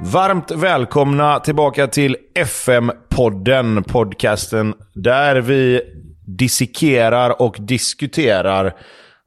[0.00, 5.80] Varmt välkomna tillbaka till FM-podden, podcasten där vi
[6.26, 8.74] dissekerar och diskuterar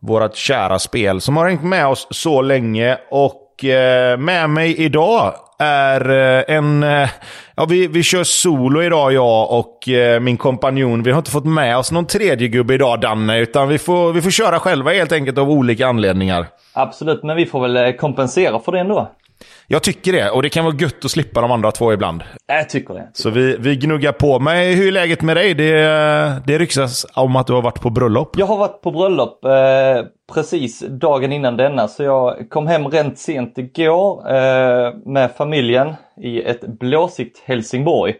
[0.01, 2.97] vårt kära spel som har hängt med oss så länge.
[3.11, 6.83] Och eh, med mig idag är eh, en...
[6.83, 7.09] Eh,
[7.55, 11.03] ja, vi, vi kör solo idag, jag och eh, min kompanjon.
[11.03, 14.21] Vi har inte fått med oss någon tredje gubbe idag, Danne, utan vi får, vi
[14.21, 16.47] får köra själva helt enkelt av olika anledningar.
[16.73, 19.11] Absolut, men vi får väl eh, kompensera för det ändå.
[19.71, 22.23] Jag tycker det, och det kan vara gött att slippa de andra två ibland.
[22.47, 23.09] Jag tycker det.
[23.13, 24.39] Så vi, vi gnuggar på.
[24.39, 25.53] Men hur är läget med dig?
[25.53, 25.71] Det,
[26.47, 28.37] det ryktas om att du har varit på bröllop.
[28.37, 33.19] Jag har varit på bröllop eh, precis dagen innan denna så jag kom hem rent
[33.19, 38.15] sent igår eh, med familjen i ett blåsigt Helsingborg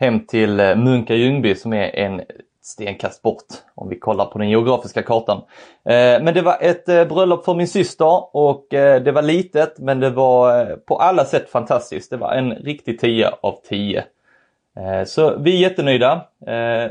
[0.00, 2.20] hem till eh, Munka Ljungby som är en
[2.70, 5.36] stenkast bort om vi kollar på den geografiska kartan.
[5.84, 9.78] Eh, men det var ett eh, bröllop för min syster och eh, det var litet
[9.78, 12.10] men det var på alla sätt fantastiskt.
[12.10, 13.98] Det var en riktig 10 av 10.
[14.76, 16.26] Eh, så vi är jättenöjda.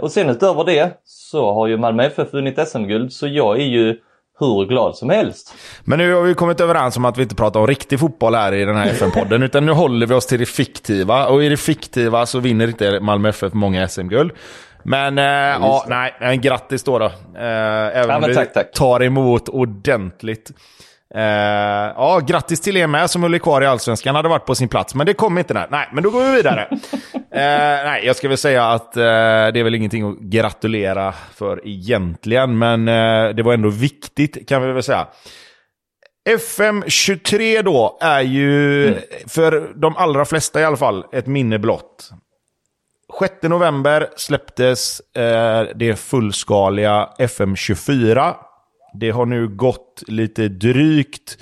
[0.01, 3.97] Och sen utöver det så har ju Malmö FF vunnit SM-guld så jag är ju
[4.39, 5.53] hur glad som helst.
[5.83, 8.53] Men nu har vi kommit överens om att vi inte pratar om riktig fotboll här
[8.53, 11.27] i den här FN-podden, utan nu håller vi oss till det fiktiva.
[11.27, 14.31] Och i det fiktiva så vinner inte Malmö FF många SM-guld.
[14.83, 16.99] Men eh, ja, nej, men grattis då.
[16.99, 17.05] då.
[17.05, 18.71] Eh, även Ja, om vi tack, tack.
[18.71, 20.51] tar emot ordentligt.
[21.15, 21.21] Eh,
[21.95, 24.15] ja, grattis till er med som höll kvar i Allsvenskan.
[24.15, 25.67] Hade varit på sin plats, men det kom inte där.
[25.71, 26.67] Nej, men då går vi vidare.
[27.13, 31.67] eh, nej, jag ska väl säga att eh, det är väl ingenting att gratulera för
[31.67, 35.07] egentligen, men eh, det var ändå viktigt kan vi väl säga.
[36.29, 38.95] FM23 då är ju,
[39.27, 42.09] för de allra flesta i alla fall, ett minne blott.
[43.19, 48.35] 6 november släpptes eh, det fullskaliga FM24.
[48.93, 51.37] Det har nu gått lite drygt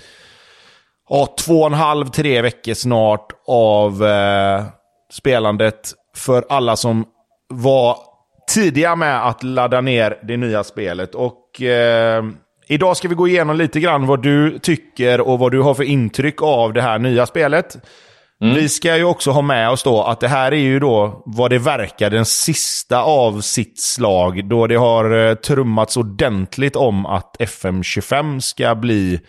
[1.10, 4.64] ja, två och en halv, tre veckor snart av eh,
[5.12, 7.06] spelandet för alla som
[7.50, 7.98] var
[8.54, 11.16] tidiga med att ladda ner det nya spelet.
[11.16, 12.26] Och eh,
[12.68, 15.84] idag ska vi gå igenom lite grann vad du tycker och vad du har för
[15.84, 17.78] intryck av det här nya spelet.
[18.40, 21.50] Vi ska ju också ha med oss då att det här är ju då vad
[21.50, 24.50] det verkar den sista av sitt slag.
[24.50, 29.20] Då det har eh, trummats ordentligt om att FM25 ska bli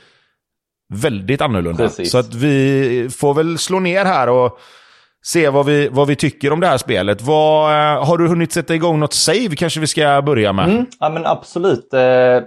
[0.95, 1.83] väldigt annorlunda.
[1.85, 2.11] Precis.
[2.11, 4.59] Så att vi får väl slå ner här och
[5.25, 7.23] se vad vi, vad vi tycker om det här spelet.
[7.23, 10.69] Vad, eh, har du hunnit sätta igång något save kanske vi ska börja med?
[10.69, 11.95] Mm, ja men absolut.
[11.95, 12.41] Eh,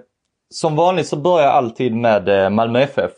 [0.53, 3.11] som vanligt så börjar jag alltid med Malmö FF.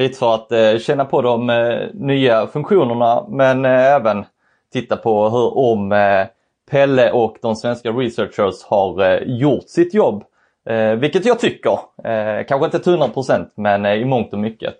[0.00, 4.24] Lite för att eh, känna på de eh, nya funktionerna men eh, även
[4.72, 6.26] titta på hur om eh,
[6.70, 10.24] Pelle och de svenska researchers har eh, gjort sitt jobb.
[10.68, 11.78] Eh, vilket jag tycker.
[12.04, 14.76] Eh, kanske inte till 100% men eh, i mångt och mycket.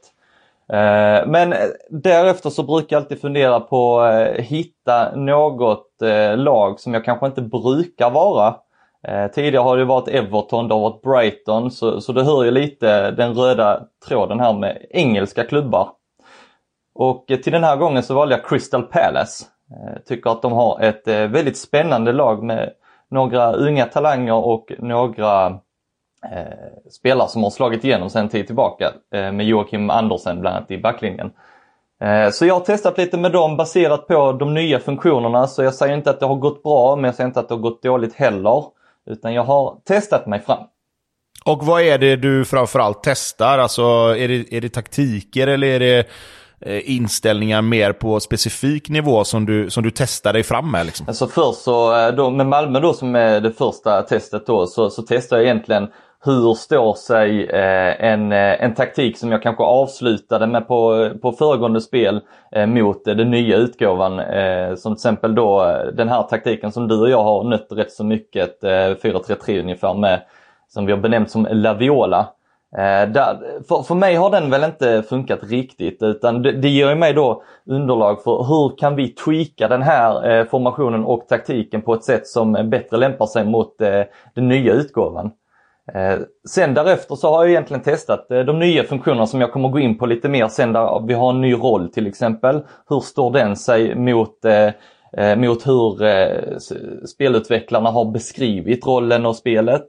[0.73, 1.59] Eh, Men eh,
[1.91, 7.27] därefter så brukar jag alltid fundera på eh, hitta något eh, lag som jag kanske
[7.27, 8.55] inte brukar vara.
[9.08, 12.50] Eh, Tidigare har det varit Everton, det har varit Brighton så, så du hör ju
[12.50, 15.88] lite den röda tråden här med engelska klubbar.
[16.94, 19.44] Och eh, till den här gången så valde jag Crystal Palace.
[19.70, 22.70] Eh, tycker att de har ett eh, väldigt spännande lag med
[23.11, 25.47] några unga talanger och några
[26.32, 30.70] eh, spelare som har slagit igenom sedan tid tillbaka eh, med Joakim Andersen bland annat
[30.70, 31.31] i backlinjen.
[32.00, 35.75] Eh, så jag har testat lite med dem baserat på de nya funktionerna så jag
[35.75, 37.82] säger inte att det har gått bra men jag säger inte att det har gått
[37.82, 38.64] dåligt heller.
[39.11, 40.64] Utan jag har testat mig fram.
[41.44, 43.58] Och vad är det du framförallt testar?
[43.58, 43.82] Alltså
[44.17, 46.06] är det, är det taktiker eller är det
[46.62, 50.87] Eh, inställningar mer på specifik nivå som du, som du testar dig fram med?
[50.87, 51.08] Liksom?
[51.08, 54.91] Alltså först så, eh, då, med Malmö då som är det första testet då, så,
[54.91, 55.88] så testar jag egentligen
[56.25, 61.33] hur står sig eh, en, eh, en taktik som jag kanske avslutade med på, på
[61.33, 62.21] föregående spel
[62.53, 64.19] eh, mot eh, den nya utgåvan.
[64.19, 67.69] Eh, som till exempel då eh, den här taktiken som du och jag har nött
[67.71, 70.21] rätt så mycket, 4-3-3 ungefär med,
[70.69, 72.29] som vi har benämnt som La Viola.
[72.77, 76.95] Eh, där, för, för mig har den väl inte funkat riktigt utan det, det ger
[76.95, 81.95] mig då underlag för hur kan vi tweaka den här eh, formationen och taktiken på
[81.95, 84.03] ett sätt som bättre lämpar sig mot eh,
[84.35, 85.31] den nya utgåvan.
[85.95, 89.69] Eh, sen därefter så har jag egentligen testat eh, de nya funktionerna som jag kommer
[89.69, 92.61] gå in på lite mer sen där vi har en ny roll till exempel.
[92.89, 94.71] Hur står den sig mot eh,
[95.37, 99.87] mot hur spelutvecklarna har beskrivit rollen och spelet.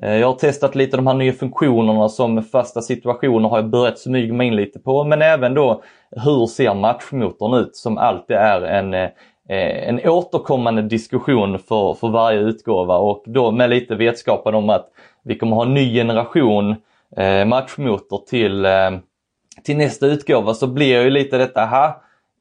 [0.00, 4.34] Jag har testat lite de här nya funktionerna som fasta situationer har jag börjat smyga
[4.34, 5.04] mig in lite på.
[5.04, 9.10] Men även då hur ser matchmotorn ut som alltid är en,
[9.52, 14.88] Eh, en återkommande diskussion för, för varje utgåva och då med lite vetskapen om att
[15.24, 16.76] vi kommer ha en ny generation
[17.16, 18.90] eh, matchmotor till, eh,
[19.64, 21.92] till nästa utgåva så blir ju lite detta, här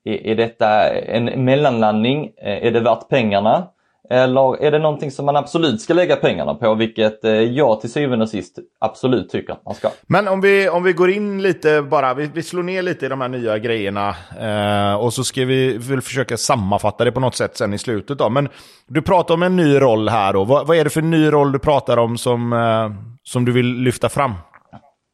[0.03, 2.31] är, är detta en mellanlandning?
[2.37, 3.67] Eh, är det värt pengarna?
[4.11, 7.91] Eller är det någonting som man absolut ska lägga pengarna på, vilket eh, jag till
[7.91, 9.89] syvende och sist absolut tycker att man ska.
[10.07, 13.09] Men om vi, om vi går in lite bara, vi, vi slår ner lite i
[13.09, 17.35] de här nya grejerna eh, och så ska vi väl försöka sammanfatta det på något
[17.35, 18.29] sätt sen i slutet då.
[18.29, 18.49] Men
[18.87, 20.43] du pratar om en ny roll här då.
[20.43, 22.91] Vad, vad är det för ny roll du pratar om som, eh,
[23.23, 24.33] som du vill lyfta fram?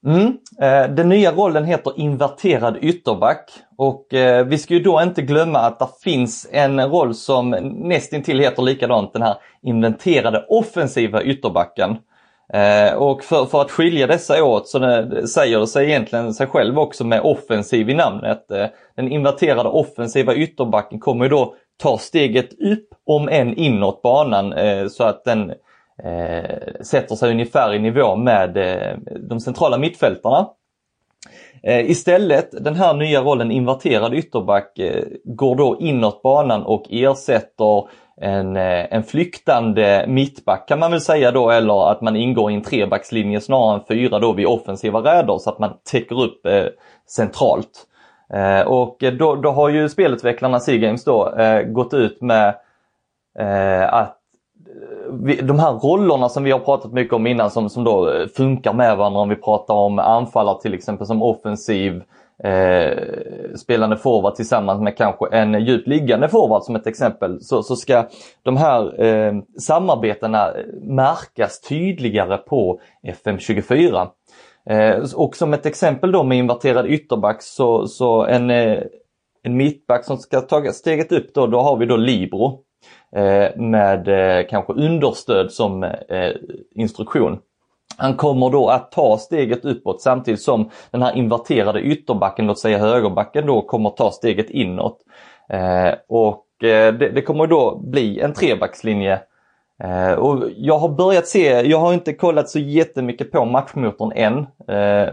[0.05, 0.37] Mm.
[0.61, 5.59] Eh, den nya rollen heter inverterad ytterback och eh, vi ska ju då inte glömma
[5.59, 7.49] att det finns en roll som
[7.79, 11.97] nästintill heter likadant, den här inventerade offensiva ytterbacken.
[12.53, 16.47] Eh, och för, för, att skilja dessa åt så det, säger det sig egentligen sig
[16.47, 18.45] själv också med offensiv i namnet.
[18.95, 24.53] Den inverterade offensiva ytterbacken kommer ju då ta steget upp, om än inåt banan,
[24.89, 25.53] så att den
[26.03, 28.97] eh, sätter sig ungefär i nivå med eh,
[29.29, 30.47] de centrala mittfältarna.
[31.63, 37.87] Eh, istället, den här nya rollen inverterad ytterback eh, går då inåt banan och ersätter
[38.21, 42.53] en, eh, en flyktande mittback kan man väl säga då eller att man ingår i
[42.53, 46.65] en trebackslinje snarare än fyra då vid offensiva räder så att man täcker upp eh,
[47.07, 47.87] centralt.
[48.33, 52.55] Eh, och då, då har ju spelutvecklarna Seagames då eh, gått ut med
[53.39, 54.16] eh, att
[55.43, 58.73] de här rollerna som vi har pratat mycket om innan som, som då eh, funkar
[58.73, 62.01] med varandra om vi pratar om anfallare till exempel som offensiv
[62.43, 62.97] eh,
[63.55, 68.05] spelande forward tillsammans med kanske en djupt liggande forward som ett exempel så, så ska
[68.43, 74.07] de här eh, samarbetena eh, märkas tydligare på FM24.
[74.69, 78.83] Eh, och som ett exempel då med inverterad ytterback så, så en, eh,
[79.43, 82.59] en mittback som ska ta steget upp då, då har vi då Libro.
[83.15, 86.31] Eh, med eh, kanske understöd som eh,
[86.75, 87.39] instruktion.
[87.97, 92.77] Han kommer då att ta steget uppåt samtidigt som den här inverterade ytterbacken, låt säga
[92.77, 94.99] högerbacken då, kommer ta steget inåt.
[96.07, 99.19] Och det kommer då bli en trebackslinje
[99.83, 104.37] Uh, och jag har börjat se, jag har inte kollat så jättemycket på matchmotorn än,
[104.37, 104.45] uh,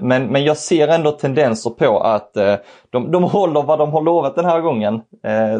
[0.01, 2.55] men, men jag ser ändå tendenser på att uh,
[2.91, 5.01] de, de håller vad de har lovat den här gången.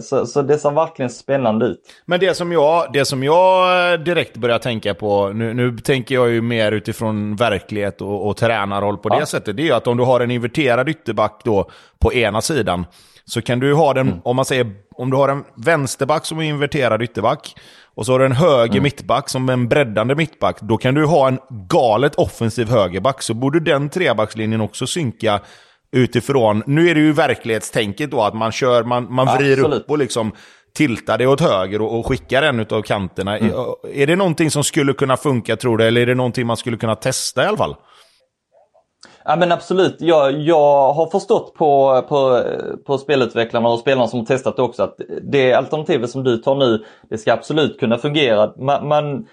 [0.03, 1.81] så, så det ser verkligen spännande ut.
[2.07, 6.31] Men det som jag, det som jag direkt börjar tänka på, nu, nu tänker jag
[6.31, 9.21] ju mer utifrån verklighet och, och tränarroll på ja.
[9.21, 12.41] det sättet, det är ju att om du har en inverterad ytterback då på ena
[12.41, 12.87] sidan,
[13.25, 14.21] så kan du ha den, mm.
[14.25, 17.55] om man säger, om du har en vänsterback som är inverterad ytterback,
[17.95, 18.83] och så har du en höger mm.
[18.83, 20.61] mittback som en breddande mittback.
[20.61, 23.23] Då kan du ha en galet offensiv högerback.
[23.23, 25.41] Så borde den trebackslinjen också synka
[25.93, 26.63] utifrån...
[26.67, 29.83] Nu är det ju verklighetstänket då att man kör, man, man vrider Absolut.
[29.83, 30.33] upp och liksom
[30.77, 33.39] tiltar det åt höger och, och skickar en av kanterna.
[33.39, 33.55] Mm.
[33.95, 35.85] Är det någonting som skulle kunna funka tror du?
[35.85, 37.77] Eller är det någonting man skulle kunna testa i alla fall?
[39.27, 42.43] Ja men absolut, jag, jag har förstått på, på,
[42.87, 46.85] på spelutvecklarna och spelarna som har testat också att det alternativet som du tar nu,
[47.09, 48.53] det ska absolut kunna fungera.
[48.57, 49.27] Man, man,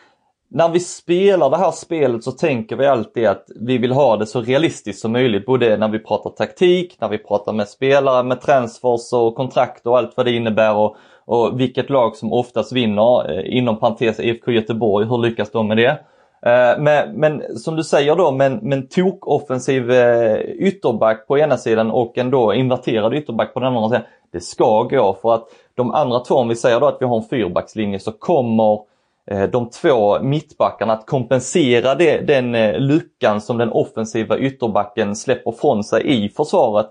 [0.50, 4.26] när vi spelar det här spelet så tänker vi alltid att vi vill ha det
[4.26, 5.46] så realistiskt som möjligt.
[5.46, 9.98] Både när vi pratar taktik, när vi pratar med spelare, med transfers och kontrakt och
[9.98, 10.96] allt vad det innebär och,
[11.26, 13.32] och vilket lag som oftast vinner.
[13.32, 16.00] Eh, inom parentes IFK Göteborg, hur lyckas de med det?
[16.46, 21.92] Eh, men, men, som du säger då, men, men tok-offensiv eh, ytterback på ena sidan
[21.92, 24.04] och en inverterad ytterback på den andra sidan.
[24.32, 27.18] Det ska gå för att de andra två, om vi säger då att vi har
[27.18, 28.80] en fyrbackslinje så kommer
[29.26, 35.84] eh, de två mittbackarna att kompensera det, den luckan som den offensiva ytterbacken släpper från
[35.84, 36.88] sig i försvaret.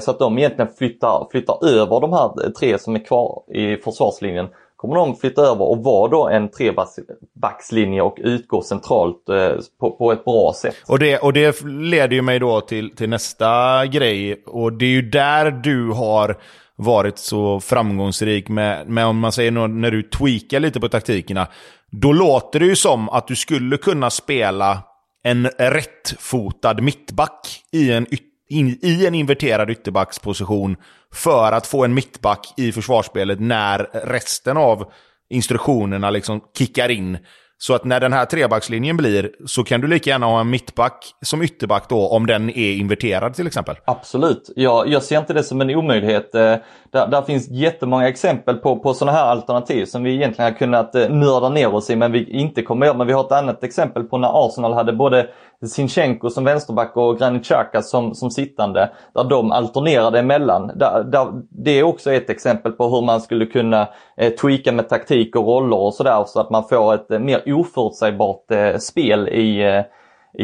[0.00, 4.48] Så att de egentligen flyttar, flyttar över de här tre som är kvar i försvarslinjen
[4.84, 10.12] kommer de flytta över och vara då en trebackslinje och utgå centralt eh, på, på,
[10.12, 10.76] ett bra sätt.
[10.86, 14.90] Och det, och det leder ju mig då till, till nästa grej och det är
[14.90, 16.36] ju där du har
[16.76, 21.46] varit så framgångsrik med, med om man säger när du tweakar lite på taktikerna.
[21.90, 24.78] Då låter det ju som att du skulle kunna spela
[25.22, 30.76] en rättfotad mittback i en ytterligare in, i en inverterad ytterbacksposition
[31.14, 34.92] för att få en mittback i försvarsspelet när resten av
[35.30, 37.18] instruktionerna liksom kickar in.
[37.58, 41.14] Så att när den här trebackslinjen blir så kan du lika gärna ha en mittback
[41.22, 43.76] som ytterback då om den är inverterad till exempel.
[43.84, 46.34] Absolut, jag, jag ser inte det som en omöjlighet.
[46.34, 46.56] Eh,
[46.90, 50.94] där, där finns jättemånga exempel på, på sådana här alternativ som vi egentligen har kunnat
[50.94, 52.96] eh, nörda ner oss i men vi inte kommer göra.
[52.96, 55.28] Men vi har ett annat exempel på när Arsenal hade både
[55.66, 58.90] Sinchenko som vänsterback och Granit Xhaka som, som sittande.
[59.14, 60.72] Där de alternerade emellan.
[60.74, 64.88] Där, där, det är också ett exempel på hur man skulle kunna eh, tweaka med
[64.88, 69.28] taktik och roller och sådär så att man får ett eh, mer oförutsägbart eh, spel
[69.28, 69.82] i, eh,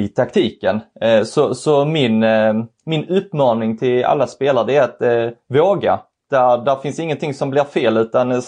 [0.03, 0.81] i taktiken.
[1.01, 6.01] Eh, så, så min, eh, min uppmaning till alla spelare är att eh, våga.
[6.31, 8.43] Där, där finns ingenting som blir fel utan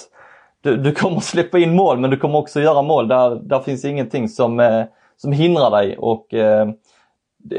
[0.62, 3.09] du, du kommer släppa in mål men du kommer också göra mål.
[3.09, 4.85] Där, där finns ingenting som eh,
[5.23, 6.67] som hindrar dig och eh,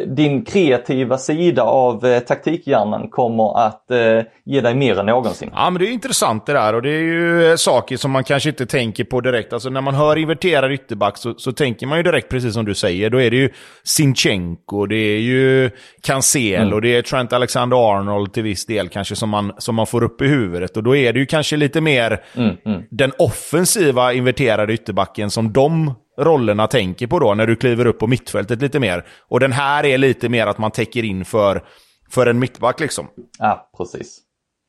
[0.07, 5.49] din kreativa sida av eh, taktikhjärnan kommer att eh, ge dig mer än någonsin.
[5.53, 8.23] Ja, men det är intressant det där och det är ju eh, saker som man
[8.23, 9.53] kanske inte tänker på direkt.
[9.53, 12.75] Alltså när man hör inverterad ytterback så, så tänker man ju direkt, precis som du
[12.75, 13.49] säger, då är det ju
[13.83, 15.69] Sinchenko, det är ju
[16.01, 16.73] Cancel mm.
[16.73, 20.21] och det är Trent Alexander-Arnold till viss del kanske som man, som man får upp
[20.21, 20.77] i huvudet.
[20.77, 22.81] Och då är det ju kanske lite mer mm, mm.
[22.89, 28.07] den offensiva inverterade ytterbacken som de rollerna tänker på då när du kliver upp på
[28.07, 29.05] mittfältet lite mer.
[29.29, 31.63] Och den här är lite mer att man täcker in för,
[32.09, 33.07] för en mittback liksom.
[33.39, 34.19] Ja, precis.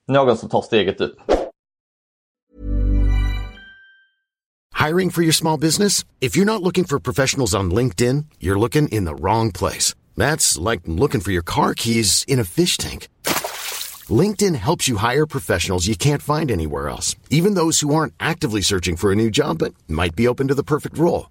[0.09, 1.17] Någon som tar steget upp.
[4.87, 6.05] Hiring for your small business?
[6.21, 9.95] If you're not looking for professionals on LinkedIn, you're looking in the wrong place.
[10.17, 13.09] That's like looking for your car keys in a fish tank.
[14.11, 18.61] LinkedIn helps you hire professionals you can't find anywhere else, even those who aren't actively
[18.61, 21.31] searching for a new job but might be open to the perfect role.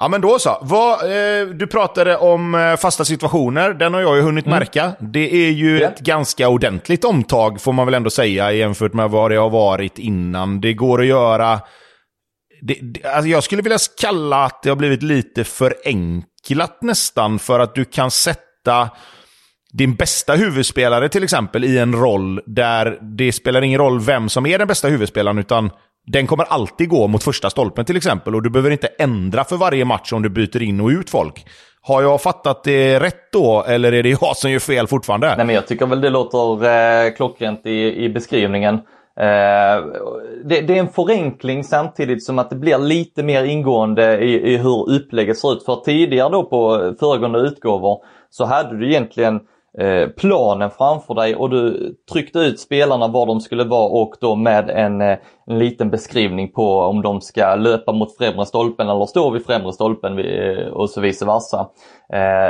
[0.00, 0.58] Ja men då så.
[0.62, 4.92] Vad, eh, du pratade om eh, fasta situationer, den har jag ju hunnit märka.
[5.00, 5.88] Det är ju Ja.
[5.88, 9.98] ett ganska ordentligt omtag får man väl ändå säga jämfört med vad det har varit
[9.98, 10.60] innan.
[10.60, 11.60] Det går att göra...
[12.62, 17.60] Det, det, alltså jag skulle vilja kalla att det har blivit lite förenklat nästan för
[17.60, 18.90] att du kan sätta
[19.72, 24.46] din bästa huvudspelare till exempel i en roll där det spelar ingen roll vem som
[24.46, 25.70] är den bästa huvudspelaren utan
[26.06, 29.56] den kommer alltid gå mot första stolpen till exempel och du behöver inte ändra för
[29.56, 31.46] varje match om du byter in och ut folk.
[31.80, 35.36] Har jag fattat det rätt då eller är det jag som gör fel fortfarande?
[35.36, 38.74] Nej men jag tycker väl det låter eh, klockrent i, i beskrivningen.
[39.20, 39.84] Eh,
[40.44, 44.56] det, det är en förenkling samtidigt som att det blir lite mer ingående i, i
[44.56, 45.64] hur upplägget ser ut.
[45.64, 47.98] För tidigare då på föregående utgåvor
[48.30, 49.40] så hade du egentligen eh,
[49.78, 54.34] Eh, planen framför dig och du tryckte ut spelarna var de skulle vara och då
[54.34, 59.06] med en, eh, en liten beskrivning på om de ska löpa mot främre stolpen eller
[59.06, 61.68] stå vid främre stolpen eh, och så vice versa.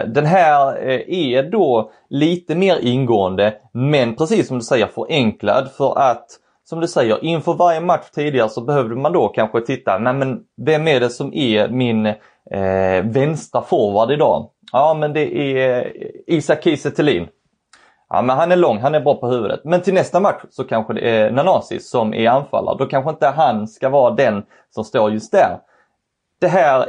[0.07, 0.77] Den här
[1.09, 6.27] är då lite mer ingående men precis som du säger förenklad för att
[6.65, 10.41] som du säger, inför varje match tidigare så behövde man då kanske titta, nej men
[10.67, 12.15] vem är det som är min
[12.51, 14.51] eh, vänstra forward idag?
[14.73, 17.29] Ja men det är eh, Isak Kiese Thelin.
[18.09, 19.61] Ja men han är lång, han är bra på huvudet.
[19.65, 22.77] Men till nästa match så kanske det är Nanasi som är anfallare.
[22.79, 25.59] Då kanske inte han ska vara den som står just där.
[26.41, 26.87] Det här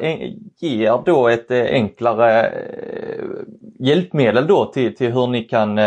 [0.60, 3.26] ger då ett eh, enklare eh,
[3.80, 5.80] hjälpmedel då till, till hur ni kan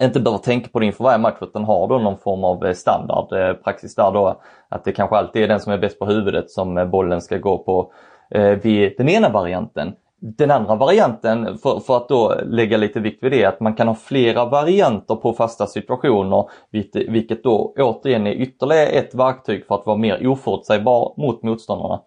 [0.00, 3.94] inte behöver tänka på det inför varje match utan har då någon form av standardpraxis
[3.94, 4.40] där då.
[4.68, 7.58] Att det kanske alltid är den som är bäst på huvudet som bollen ska gå
[7.58, 7.92] på
[8.34, 9.92] Eh, vid den ena varianten.
[10.20, 13.88] Den andra varianten, för, för att då lägga lite vikt vid det, att man kan
[13.88, 16.48] ha flera varianter på fasta situationer,
[17.08, 22.00] vilket, då återigen är ytterligare ett verktyg för att vara mer oförutsägbar mot motståndarna.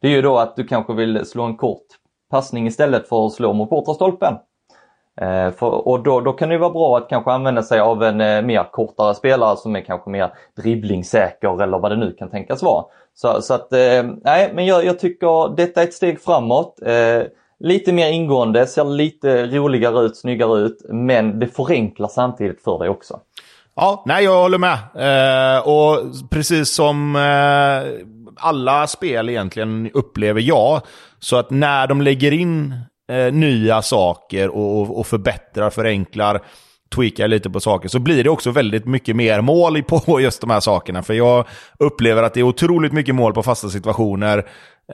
[0.00, 1.86] Det är ju då att du kanske vill slå en kort
[2.30, 4.34] passning istället för att slå mot bortre stolpen.
[5.20, 8.20] Eh, för, och då, då kan det vara bra att kanske använda sig av en
[8.20, 12.62] eh, mer kortare spelare som är kanske mer dribblingssäker eller vad det nu kan tänkas
[12.62, 12.84] vara.
[13.14, 16.82] Så, så att, eh, nej men jag, jag tycker detta är ett steg framåt.
[16.86, 17.22] Eh,
[17.60, 22.88] lite mer ingående, ser lite roligare ut, snyggare ut, men det förenklar samtidigt för dig
[22.88, 23.20] också.
[23.76, 24.78] Ja, nej jag håller med.
[24.94, 25.98] Eh, och
[26.30, 30.80] precis som eh, alla spel egentligen upplever jag,
[31.18, 32.74] så att när de lägger in
[33.12, 36.40] eh, nya saker och, och, och förbättrar, förenklar,
[36.92, 40.50] tweakar lite på saker, så blir det också väldigt mycket mer mål på just de
[40.50, 41.02] här sakerna.
[41.02, 41.46] För jag
[41.78, 44.38] upplever att det är otroligt mycket mål på fasta situationer.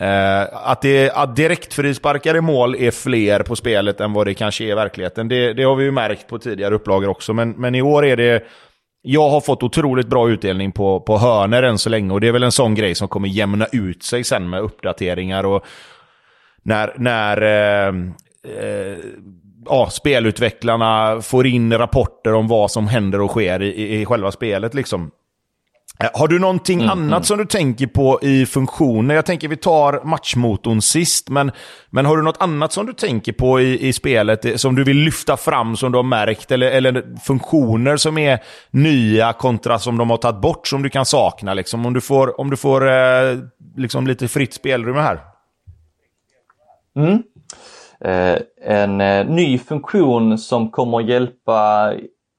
[0.01, 4.65] Eh, att, det, att direktfrisparkar i mål är fler på spelet än vad det kanske
[4.65, 5.29] är i verkligheten.
[5.29, 8.17] Det, det har vi ju märkt på tidigare upplagor också, men, men i år är
[8.17, 8.45] det
[9.03, 12.33] jag har fått otroligt bra utdelning på, på hörner än så länge och det är
[12.33, 15.65] väl en sån grej som kommer jämna ut sig sen med uppdateringar och
[16.63, 17.89] när, när eh,
[18.45, 18.99] eh,
[19.69, 24.75] ja, spelutvecklarna får in rapporter om vad som händer och sker i, i, själva spelet.
[24.75, 25.11] Liksom.
[26.01, 29.15] Eh, Har du någonting annat som du tänker på i funktioner?
[29.15, 31.53] Jag tänker vi tar matchmotorn sist, men,
[31.91, 34.85] men har du något annat som du tänker på i, i spelet eh, som du
[34.85, 36.51] vill lyfta fram som du har märkt?
[36.51, 38.39] Eller, eller funktioner som är
[38.71, 41.55] nya kontra som de har tagit bort som du kan sakna?
[41.55, 43.39] Liksom, om du får, om du får eh,
[43.77, 45.21] liksom lite fritt spelrum här.
[46.97, 47.17] Eh,
[48.05, 51.93] Eh, en eh, ny funktion som kommer hjälpa,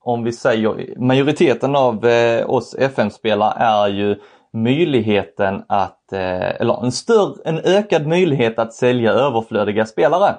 [0.04, 4.16] om vi säger majoriteten av eh, oss FM-spelare är ju
[4.54, 10.36] möjligheten att, eller en, större, en ökad möjlighet att sälja överflödiga spelare.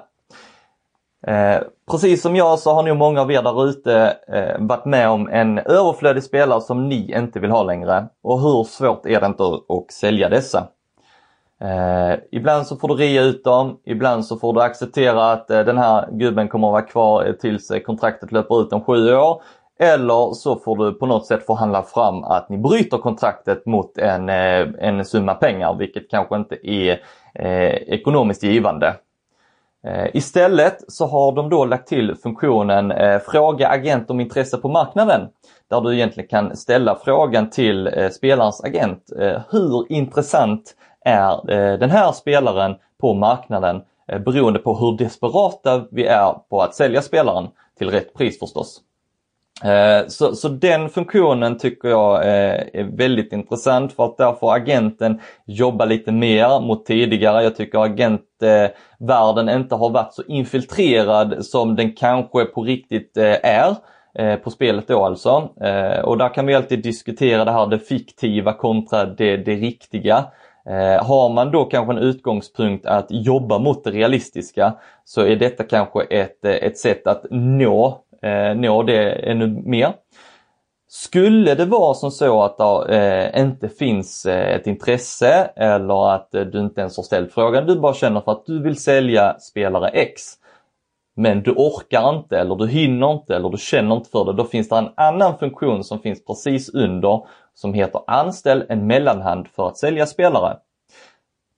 [1.27, 1.59] Eh,
[1.91, 5.29] precis som jag så har nog många av er där ute eh, varit med om
[5.29, 8.07] en överflödig spelare som ni inte vill ha längre.
[8.23, 10.67] Och hur svårt är det inte att sälja dessa?
[11.61, 15.59] Eh, ibland så får du rea ut dem, ibland så får du acceptera att eh,
[15.59, 19.15] den här gubben kommer att vara kvar eh, tills eh, kontraktet löper ut om sju
[19.15, 19.41] år.
[19.79, 24.29] Eller så får du på något sätt förhandla fram att ni bryter kontraktet mot en,
[24.29, 26.99] eh, en summa pengar, vilket kanske inte är
[27.35, 28.95] eh, ekonomiskt givande.
[29.87, 34.69] Eh, Istället så har de då lagt till funktionen eh, Fråga agent om intresse på
[34.69, 35.27] marknaden.
[35.69, 39.03] Där du egentligen kan ställa frågan till eh, spelarens agent.
[39.19, 45.85] Eh, hur intressant är eh, den här spelaren på marknaden eh, beroende på hur desperata
[45.91, 48.81] vi är på att sälja spelaren till rätt pris förstås.
[49.63, 54.53] Eh, så, så den funktionen tycker jag eh, är väldigt intressant för att där får
[54.53, 57.43] agenten jobba lite mer mot tidigare.
[57.43, 63.75] Jag tycker agentvärlden inte har varit så infiltrerad som den kanske på riktigt eh, är
[64.15, 65.49] eh, på spelet då alltså.
[66.03, 70.25] Och där kan vi alltid diskutera det här det fiktiva kontra det, det riktiga.
[70.65, 74.73] Eh, har man då kanske en utgångspunkt att jobba mot det realistiska
[75.05, 79.93] så är detta kanske ett, eh, ett sätt att nå eh, nå det ännu mer.
[80.87, 86.31] Skulle det vara som så att det eh, inte finns eh, ett intresse eller att
[86.31, 89.89] du inte ens har ställt frågan, du bara känner för att du vill sälja spelare
[89.89, 90.21] X
[91.15, 94.43] men du orkar inte eller du hinner inte eller du känner inte för det, då
[94.43, 99.67] finns det en annan funktion som finns precis under som heter anställ en mellanhand för
[99.67, 100.57] att sälja spelare.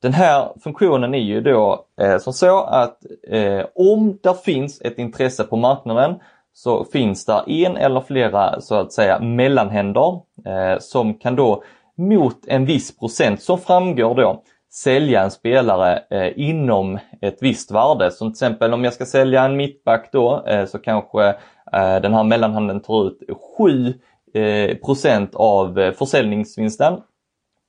[0.01, 4.97] Den här funktionen är ju då eh, som så att eh, om det finns ett
[4.97, 6.15] intresse på marknaden
[6.53, 11.63] så finns det en eller flera så att säga mellanhänder eh, som kan då
[11.97, 18.12] mot en viss procent som framgår då sälja en spelare eh, inom ett visst värde.
[18.12, 21.27] Som till exempel om jag ska sälja en mittback då eh, så kanske
[21.73, 23.19] eh, den här mellanhanden tar ut
[23.58, 23.93] 7
[24.36, 26.93] Eh, procent av eh, försäljningsvinsten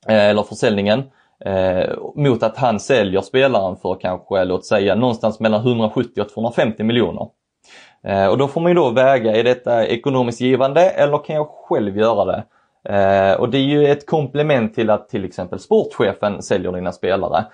[0.09, 1.03] eh, eller försäljningen
[2.15, 7.29] mot att han säljer spelaren för kanske låt säga någonstans mellan 170 och 250 miljoner.
[8.31, 11.99] Och då får man ju då väga, är detta ekonomiskt givande eller kan jag själv
[11.99, 12.45] göra det?
[13.37, 17.45] Och det är ju ett komplement till att till exempel sportchefen säljer dina spelare.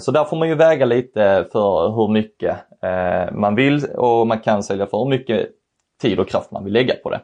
[0.00, 2.56] Så där får man ju väga lite för hur mycket
[3.32, 5.48] man vill och man kan sälja för hur mycket
[6.02, 7.20] tid och kraft man vill lägga på det.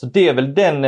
[0.00, 0.82] Så det är väl den,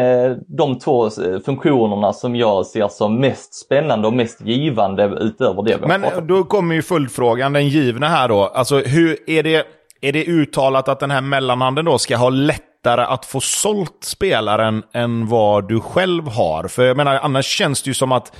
[0.56, 1.10] de två
[1.44, 6.26] funktionerna som jag ser som mest spännande och mest givande utöver det vi har Men
[6.26, 8.42] då kommer ju följdfrågan, den givna här då.
[8.42, 9.66] Alltså hur är det
[10.00, 14.82] är det uttalat att den här mellanhanden då ska ha lättare att få sålt spelaren
[14.92, 16.68] än vad du själv har?
[16.68, 18.36] För jag menar, annars känns det ju som att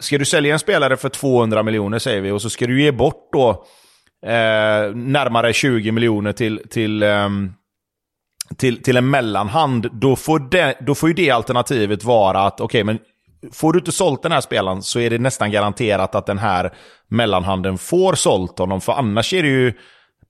[0.00, 2.92] ska du sälja en spelare för 200 miljoner säger vi och så ska du ge
[2.92, 3.50] bort då
[4.26, 7.28] eh, närmare 20 miljoner till, till, eh,
[8.56, 12.64] till, till en mellanhand, då får, det, då får ju det alternativet vara att okej,
[12.64, 12.98] okay, men
[13.52, 16.72] får du inte sålt den här spelaren så är det nästan garanterat att den här
[17.08, 18.80] mellanhanden får sålt honom.
[18.80, 19.72] För annars är det ju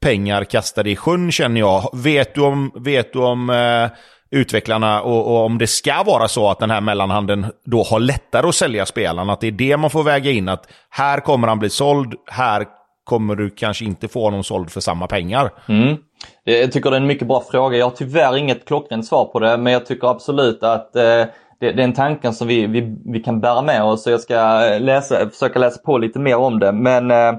[0.00, 1.90] pengar kastade i sjön känner jag.
[1.92, 3.88] Vet du om, vet du om eh,
[4.30, 8.48] utvecklarna och, och, om det ska vara så att den här mellanhanden då har lättare
[8.48, 9.32] att sälja spelarna?
[9.32, 10.48] Att det är det man får väga in.
[10.48, 12.66] Att här kommer han bli såld, här
[13.04, 15.50] kommer du kanske inte få honom såld för samma pengar.
[15.68, 15.96] Mm.
[16.46, 17.78] Eh, jag tycker det är en mycket bra fråga.
[17.78, 21.72] Jag har tyvärr inget klockrent svar på det, men jag tycker absolut att eh, det,
[21.72, 24.02] det, är en tanke som vi, vi, vi kan bära med oss.
[24.02, 26.72] Så jag ska läsa, försöka läsa på lite mer om det.
[26.72, 27.32] Men eh,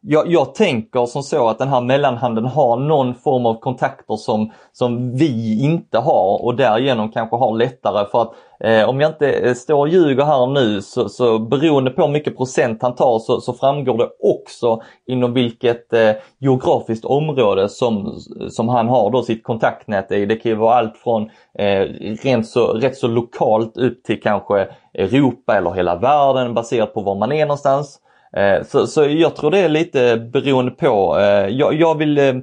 [0.00, 4.52] jag, jag, tänker som så att den här mellanhanden har någon form av kontakter som,
[4.72, 9.32] som vi inte har och därigenom kanske har lättare för att eh, om jag inte
[9.32, 13.18] eh, står och ljuger här nu så, så beroende på hur mycket procent han tar
[13.18, 19.22] så, så framgår det också inom vilket eh, geografiskt område som, som han har då
[19.22, 20.26] sitt kontaktnät i.
[20.26, 21.22] Det kan ju vara allt från
[21.58, 21.80] eh,
[22.22, 27.14] rent så, rätt så lokalt upp till kanske Europa eller hela världen baserat på var
[27.14, 28.00] man är någonstans.
[28.36, 31.18] Eh, så, så jag tror det är lite beroende på.
[31.18, 32.34] Eh, jag, jag vill eh,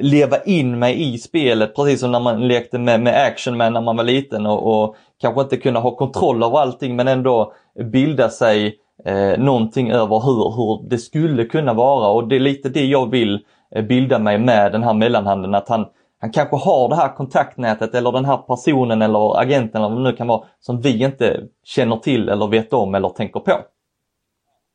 [0.00, 3.80] leva in mig i spelet precis som när man lekte med, med Action Man när
[3.80, 7.52] man var liten och, och kanske inte kunna ha kontroll över allting men ändå
[7.92, 12.68] bilda sig eh, någonting över hur, hur det skulle kunna vara och det är lite
[12.68, 13.40] det jag vill
[13.74, 15.86] eh, bilda mig med den här mellanhanden att han,
[16.20, 20.10] han kanske har det här kontaktnätet eller den här personen eller agenten eller vad det
[20.10, 23.52] nu kan vara som vi inte känner till eller vet om eller tänker på.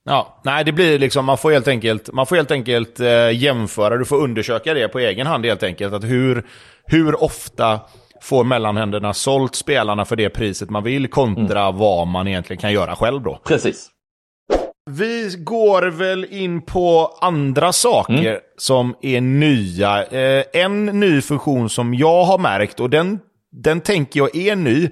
[0.05, 3.97] Ja, nej det blir liksom, man får helt enkelt, man får helt enkelt eh, jämföra,
[3.97, 5.93] du får undersöka det på egen hand helt enkelt.
[5.93, 6.45] Att hur,
[6.85, 7.79] hur ofta
[8.21, 11.77] får mellanhänderna sålt spelarna för det priset man vill kontra mm.
[11.77, 13.39] vad man egentligen kan göra själv då.
[13.45, 13.89] Precis.
[14.89, 18.39] Vi går väl in på andra saker mm.
[18.57, 20.05] som är nya.
[20.05, 23.19] Eh, en ny funktion som jag har märkt och den,
[23.51, 24.89] den tänker jag är ny.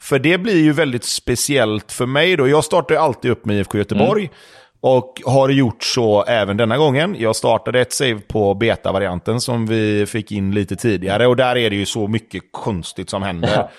[0.00, 2.48] För det blir ju väldigt speciellt för mig då.
[2.48, 4.22] Jag startar ju alltid upp med IFK Göteborg.
[4.22, 4.34] Mm.
[4.82, 7.16] Och har gjort så även denna gången.
[7.18, 11.26] Jag startade ett save på beta-varianten som vi fick in lite tidigare.
[11.26, 13.70] Och där är det ju så mycket konstigt som händer.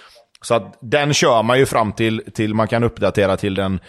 [0.41, 3.79] Så att den kör man ju fram till, till man kan uppdatera till den,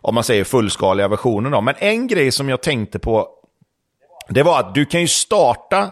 [0.00, 1.52] om man säger fullskaliga versionen.
[1.52, 1.60] Då.
[1.60, 3.28] Men en grej som jag tänkte på,
[4.28, 5.90] det var att du kan ju starta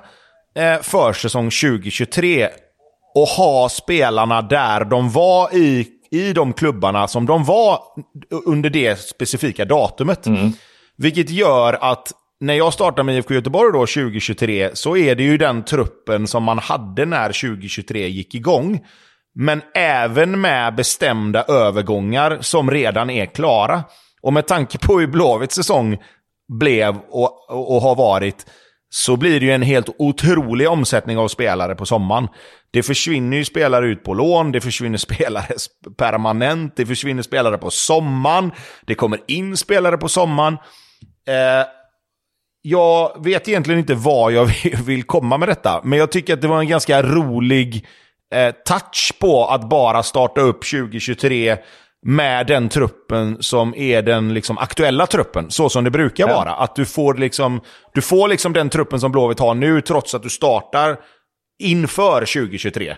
[0.55, 2.49] eh, försäsong 2023
[3.15, 7.79] och ha spelarna där de var i, i de klubbarna som de var
[8.47, 10.27] under det specifika datumet.
[10.27, 10.53] Mm.
[10.97, 15.37] Vilket gör att när jag startar med IFK Göteborg då 2023 så är det ju
[15.37, 18.81] den truppen som man hade när 2023 gick igång.
[19.35, 23.85] Men även med bestämda övergångar som redan är klara.
[24.23, 25.99] Och med tanke på hur Blåvitts säsong
[26.59, 28.47] blev och, och, och har varit
[28.93, 32.29] så blir det ju en helt otrolig omsättning av spelare på sommaren.
[32.71, 35.55] Det försvinner ju spelare ut på lån, det försvinner spelare
[35.97, 38.53] permanent, det försvinner spelare på sommaren,
[38.87, 40.55] det kommer in spelare på sommaren.
[41.29, 41.67] Eh,
[42.63, 44.51] jag vet egentligen inte vad jag
[44.85, 47.87] vill komma med detta, men jag tycker att det var en ganska rolig
[48.35, 51.57] eh, touch på att bara starta upp 2023
[52.07, 56.35] med den truppen som är den liksom, aktuella truppen, så som det brukar ja.
[56.35, 56.55] vara.
[56.55, 57.61] Att du får, liksom,
[57.95, 60.99] du får liksom den truppen som Blåvitt har nu, trots att du startar
[61.63, 62.97] inför 2023.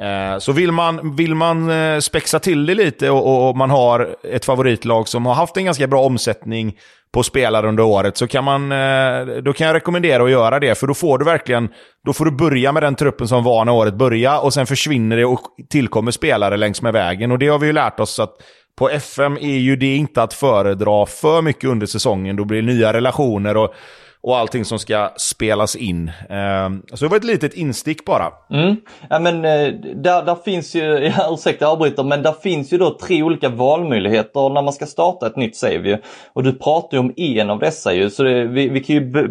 [0.00, 4.16] Eh, så vill man, vill man eh, spexa till det lite och, och, man har
[4.22, 6.78] ett favoritlag som har haft en ganska bra omsättning
[7.12, 10.78] på spelare under året så kan man, eh, då kan jag rekommendera att göra det.
[10.78, 11.68] För då får du verkligen,
[12.06, 15.16] då får du börja med den truppen som var när året började och sen försvinner
[15.16, 17.32] det och tillkommer spelare längs med vägen.
[17.32, 18.34] Och det har vi ju lärt oss att
[18.78, 22.36] på FM är ju det inte att föredra för mycket under säsongen.
[22.36, 23.74] Då blir det nya relationer och
[24.22, 26.10] och allting som ska spelas in.
[26.28, 28.32] Ehm, så det var ett litet instick bara.
[28.50, 28.76] Mm.
[29.10, 30.82] Ja men eh, där, där finns ju,
[31.18, 34.86] ja, ursäkta jag avbryter, men där finns ju då tre olika valmöjligheter när man ska
[34.86, 35.98] starta ett nytt save ju.
[36.32, 39.28] Och du pratar ju om en av dessa ju, så det, vi, vi kan ju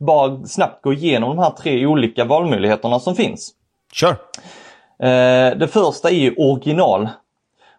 [0.00, 3.50] bara snabbt gå igenom de här tre olika valmöjligheterna som finns.
[3.92, 4.16] Kör!
[5.02, 7.08] Eh, det första är ju original.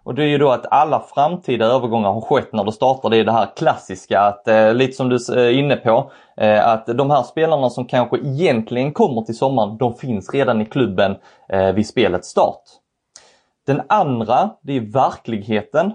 [0.03, 3.09] Och det är ju då att alla framtida övergångar har skett när du startar.
[3.09, 6.67] Det är det här klassiska, att, eh, lite som du är eh, inne på, eh,
[6.67, 11.15] att de här spelarna som kanske egentligen kommer till sommaren, de finns redan i klubben
[11.49, 12.61] eh, vid spelets start.
[13.67, 15.93] Den andra, det är verkligheten.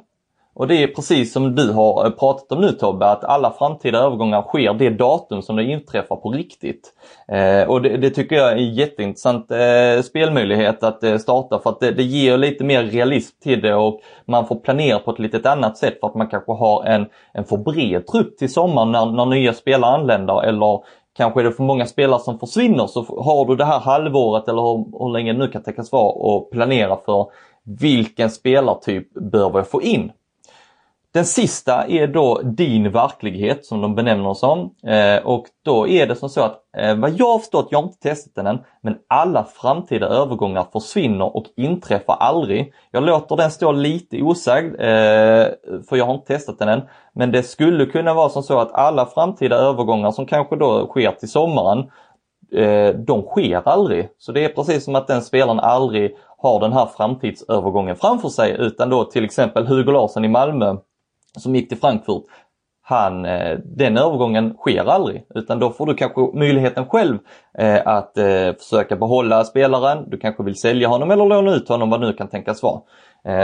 [0.59, 3.99] Och det är precis som du har eh, pratat om nu Tobbe, att alla framtida
[3.99, 6.93] övergångar sker det datum som det inträffar på riktigt.
[7.29, 11.71] Eh, och det, det, tycker jag är en jätteintressant eh, spelmöjlighet att eh, starta för
[11.71, 15.19] att det, det, ger lite mer realism till det och man får planera på ett
[15.19, 18.93] lite annat sätt för att man kanske har en, en för bred trupp till sommaren
[18.93, 20.81] när, när nya spelare anländer eller
[21.17, 24.63] Kanske är det för många spelare som försvinner så har du det här halvåret eller
[24.63, 27.27] hur, hur länge det nu kan tänkas vara och planera för
[27.81, 30.13] vilken spelartyp bör vi få in?
[31.19, 34.75] Den sista är då din verklighet som de benämner som.
[34.87, 37.85] Eh, och då är det som så att eh, vad jag har förstått, jag har
[37.85, 42.73] inte testat den än, men alla framtida övergångar försvinner och inträffar aldrig.
[42.91, 45.47] Jag låter den stå lite osagd eh,
[45.89, 46.83] för jag har inte testat den än.
[47.15, 51.13] Men det skulle kunna vara som så att alla framtida övergångar som kanske då sker
[51.13, 51.79] till sommaren,
[52.53, 54.09] eh, de sker aldrig.
[54.19, 58.57] Så det är precis som att den spelaren aldrig har den här framtidsövergången framför sig
[58.59, 60.77] utan då till exempel Hugo Larsson i Malmö
[61.39, 62.23] som gick till Frankfurt,
[62.83, 67.19] han, eh, den övergången sker aldrig utan då får du kanske möjligheten själv
[67.59, 71.91] eh, att eh, försöka behålla spelaren, du kanske vill sälja honom eller låna ut honom
[71.91, 72.81] vad det nu kan tänkas vara.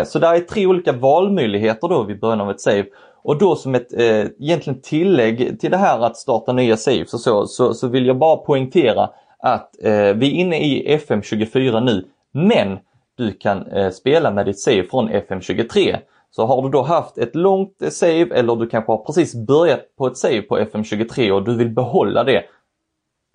[0.04, 2.84] Så där är tre olika valmöjligheter då vid början av ett save.
[3.24, 7.20] Och då som ett eh, egentligen tillägg till det här att starta nya saves och
[7.20, 12.04] så, så, så vill jag bara poängtera att eh, vi är inne i FM24 nu
[12.32, 12.78] men
[13.16, 15.96] du kan eh, spela med ditt save från FM23.
[16.36, 20.06] Så har du då haft ett långt save eller du kanske har precis börjat på
[20.06, 22.42] ett save på FM23 och du vill behålla det.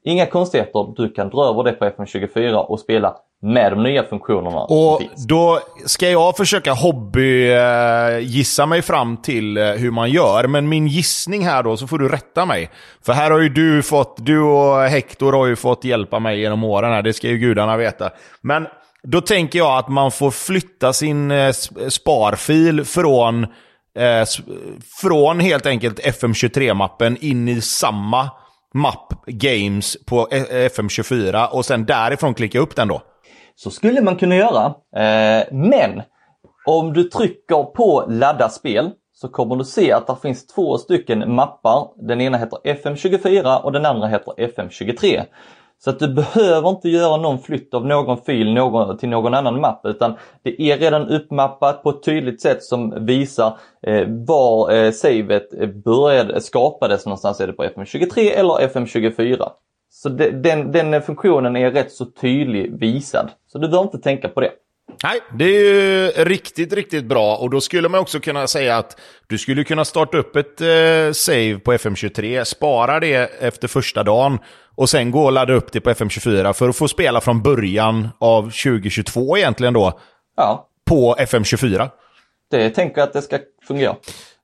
[0.03, 4.59] Inga konstigheter, du kan dra över det på FM24 och spela med de nya funktionerna
[4.59, 10.47] Och då ska jag försöka hobby eh, gissa mig fram till eh, hur man gör.
[10.47, 12.69] Men min gissning här då, så får du rätta mig.
[13.05, 16.63] För här har ju du fått, du och Hector har ju fått hjälpa mig genom
[16.63, 18.09] åren här, det ska ju gudarna veta.
[18.41, 18.67] Men
[19.03, 21.51] då tänker jag att man får flytta sin eh,
[21.89, 23.43] sparfil från,
[23.97, 24.25] eh,
[25.01, 28.29] från helt enkelt FM23-mappen in i samma
[28.73, 33.01] mapp Games på eh, FM24 och sen därifrån klicka upp den då.
[33.55, 34.65] Så skulle man kunna göra.
[34.95, 36.01] Eh, men
[36.65, 41.35] om du trycker på ladda spel så kommer du se att det finns två stycken
[41.35, 42.07] mappar.
[42.07, 45.25] Den ena heter FM24 och den andra heter FM23.
[45.81, 49.61] Så att du behöver inte göra någon flytt av någon fil någon, till någon annan
[49.61, 50.13] mapp utan
[50.43, 55.49] det är redan uppmappat på ett tydligt sätt som visar eh, var eh, savet
[55.83, 57.41] började, skapades någonstans.
[57.41, 59.49] Är det på FM23 eller FM24?
[59.89, 63.29] Så de, den, den funktionen är rätt så tydlig visad.
[63.47, 64.51] Så du behöver inte tänka på det.
[65.03, 67.35] Nej, det är ju riktigt, riktigt bra.
[67.35, 71.11] Och då skulle man också kunna säga att du skulle kunna starta upp ett eh,
[71.13, 74.39] save på FM23, spara det efter första dagen
[74.75, 78.09] och sen gå och ladda upp det på FM24 för att få spela från början
[78.19, 79.99] av 2022 egentligen då.
[80.37, 80.67] Ja.
[80.85, 81.89] På FM24.
[82.51, 83.95] Det tänker jag att det ska fungera.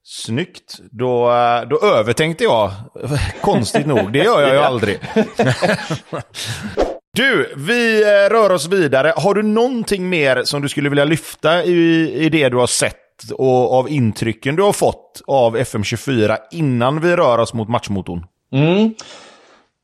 [0.03, 0.79] Snyggt.
[0.91, 2.71] Då, eh, då övertänkte jag.
[3.41, 4.11] Konstigt nog.
[4.13, 4.99] Det gör jag ju aldrig.
[7.15, 9.13] Du, vi eh, rör oss vidare.
[9.17, 13.31] Har du någonting mer som du skulle vilja lyfta i, i det du har sett
[13.33, 18.25] och av intrycken du har fått av FM24 innan vi rör oss mot matchmotorn?
[18.51, 18.93] Mm.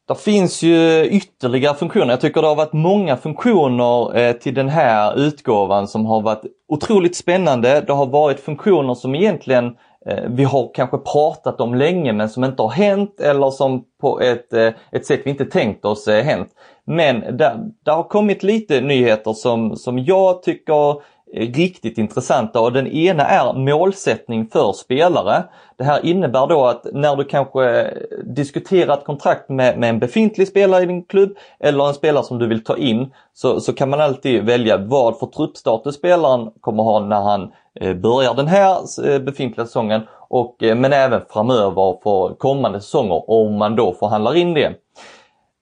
[0.07, 2.09] Det finns ju ytterligare funktioner.
[2.09, 6.43] Jag tycker det har varit många funktioner eh, till den här utgåvan som har varit
[6.67, 7.83] otroligt spännande.
[7.87, 12.43] Det har varit funktioner som egentligen Eh, vi har kanske pratat om länge men som
[12.43, 16.23] inte har hänt eller som på ett, eh, ett sätt vi inte tänkt oss eh,
[16.23, 16.49] hänt.
[16.85, 21.01] Men det, det har kommit lite nyheter som, som jag tycker
[21.33, 25.43] är riktigt intressanta och den ena är målsättning för spelare.
[25.77, 30.47] Det här innebär då att när du kanske diskuterar ett kontrakt med, med en befintlig
[30.47, 33.89] spelare i din klubb eller en spelare som du vill ta in så, så kan
[33.89, 39.05] man alltid välja vad för truppstatus spelaren kommer ha när han Eh, börjar den här
[39.07, 44.35] eh, befintliga säsongen och, eh, men även framöver för kommande säsonger om man då förhandlar
[44.35, 44.73] in det.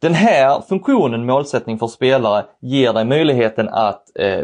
[0.02, 4.04] Den här funktionen målsättning för spelare ger dig möjligheten att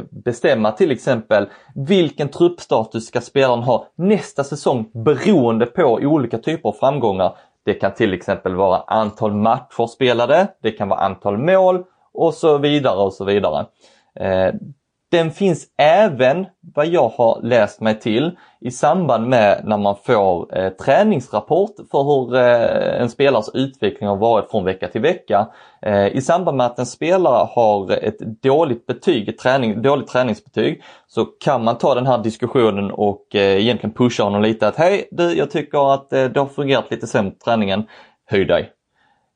[0.09, 6.73] bestämma till exempel vilken truppstatus ska spelaren ha nästa säsong beroende på olika typer av
[6.73, 7.35] framgångar.
[7.65, 12.57] Det kan till exempel vara antal matcher spelade, det kan vara antal mål och så
[12.57, 13.65] vidare och så vidare.
[15.15, 20.57] Den finns även, vad jag har läst mig till, i samband med när man får
[20.57, 25.47] eh, träningsrapport för hur eh, en spelares utveckling har varit från vecka till vecka.
[25.81, 30.83] Eh, I samband med att en spelare har ett dåligt betyg, ett träning, dåligt träningsbetyg,
[31.07, 35.07] så kan man ta den här diskussionen och eh, egentligen pusha honom lite att hej
[35.11, 37.83] du, jag tycker att eh, det har fungerat lite sämre på träningen,
[38.25, 38.71] höj dig.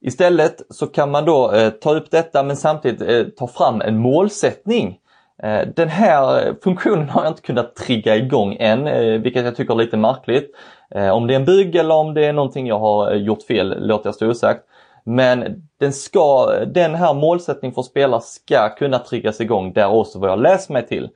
[0.02, 3.98] Istället så kan man då eh, ta upp detta men samtidigt eh, ta fram en
[3.98, 5.09] målsättning Eh,
[5.44, 9.74] Eh, den här funktionen har jag inte kunnat trigga igång än, eh, vilket jag tycker
[9.74, 10.56] är lite märkligt.
[10.96, 13.88] Eh, om det är en bug eller om det är någonting jag har gjort fel
[13.88, 14.66] låter jag stå osagt.
[15.04, 20.30] Men den, ska, den här målsättningen för spelare ska kunna triggas igång där också vad
[20.30, 21.10] jag läst mig till.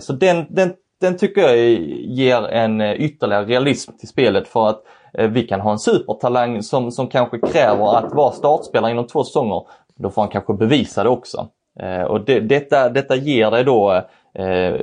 [0.00, 5.42] Så den, den, den tycker jag ger en ytterligare realism till spelet för att vi
[5.42, 9.62] kan ha en supertalang som, som kanske kräver att vara startspelare inom två säsonger.
[9.94, 11.48] Då får han kanske bevisa det också.
[11.82, 13.92] Eh, och det, detta, detta ger dig då
[14.38, 14.74] eh,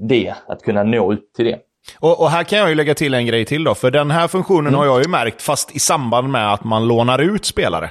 [0.00, 1.58] det, att kunna nå ut till det.
[1.98, 4.28] Och, och, här kan jag ju lägga till en grej till då, för den här
[4.28, 4.78] funktionen mm.
[4.78, 7.90] har jag ju märkt, fast i samband med att man lånar ut spelare.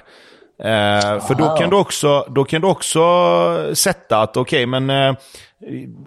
[0.59, 3.01] Eh, för då kan, du också, då kan du också
[3.73, 5.15] sätta att, okej, okay, men eh,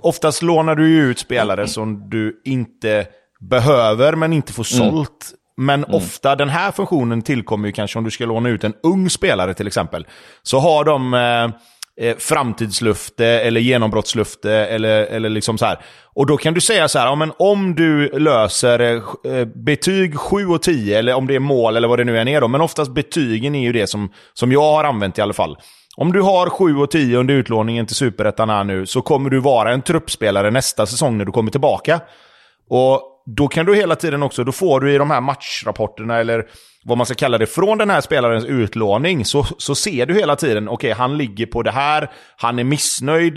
[0.01, 3.07] oftast lånar du ju ut spelare som du inte
[3.41, 4.91] behöver, men inte får mm.
[4.91, 5.33] sålt.
[5.59, 5.67] Mm.
[5.67, 5.97] Men mm.
[5.97, 9.55] ofta, den här funktionen tillkommer ju kanske om du ska låna ut en ung spelare
[9.55, 10.07] till exempel.
[10.43, 11.15] Så har de...
[11.15, 11.61] Eh,
[12.01, 15.79] eh, framtidslufte eller genombrottslufte eller, eller liksom så här.
[16.15, 20.19] Och då kan du säga så här, ja, men om du löser eh, eh betyg
[20.19, 22.49] 7 och 10 eller om det är mål eller vad det nu än är då.
[22.49, 25.57] Men oftast betygen är ju det som, som jag har använt i alla fall.
[25.97, 29.41] Om du har 7 och 10 under utlåningen till Superettan här nu så kommer du
[29.41, 32.01] vara en truppspelare nästa säsong när du kommer tillbaka.
[32.71, 33.03] Och
[33.37, 36.47] då kan du hela tiden också, då får du i de här matchrapporterna eller
[36.89, 40.37] vad man ska kalla det, från den här spelarens utlåning så, så ser du hela
[40.37, 43.37] tiden, okej, okay, han ligger på det här, han är missnöjd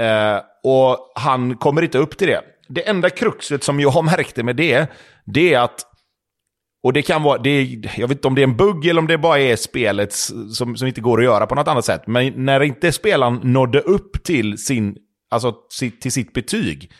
[0.00, 2.40] eh, och han kommer inte upp till det.
[2.68, 4.86] Det enda kruxet som jag märkte med det,
[5.24, 5.86] det är att
[6.82, 9.00] och det kan vara, det är, jag vet inte om det är en bugg eller
[9.00, 12.02] om det bara är spelet som, som inte går att göra på något annat sätt.
[12.06, 14.96] Men när inte spelaren nådde upp till, sin,
[15.30, 15.54] alltså,
[16.00, 16.90] till sitt betyg,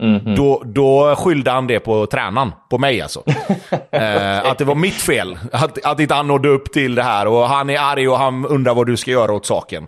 [0.00, 0.36] Mm -hmm.
[0.36, 3.22] då, då skyllde han det på tränaren, på mig alltså.
[3.90, 7.26] eh, att det var mitt fel, att, att inte han nådde upp till det här.
[7.26, 9.86] Och han är arg och han undrar vad du ska göra åt saken.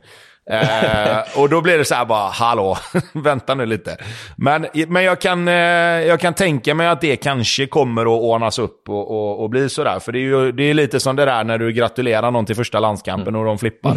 [0.50, 2.78] Eh, och då blir det så här bara, hallå,
[3.12, 3.96] vänta nu lite.
[4.36, 8.58] Men, men jag, kan, eh, jag kan tänka mig att det kanske kommer att ordnas
[8.58, 9.98] upp och, och, och bli sådär.
[9.98, 12.56] För det är ju det är lite som det där när du gratulerar någon till
[12.56, 13.96] första landskampen och de flippar.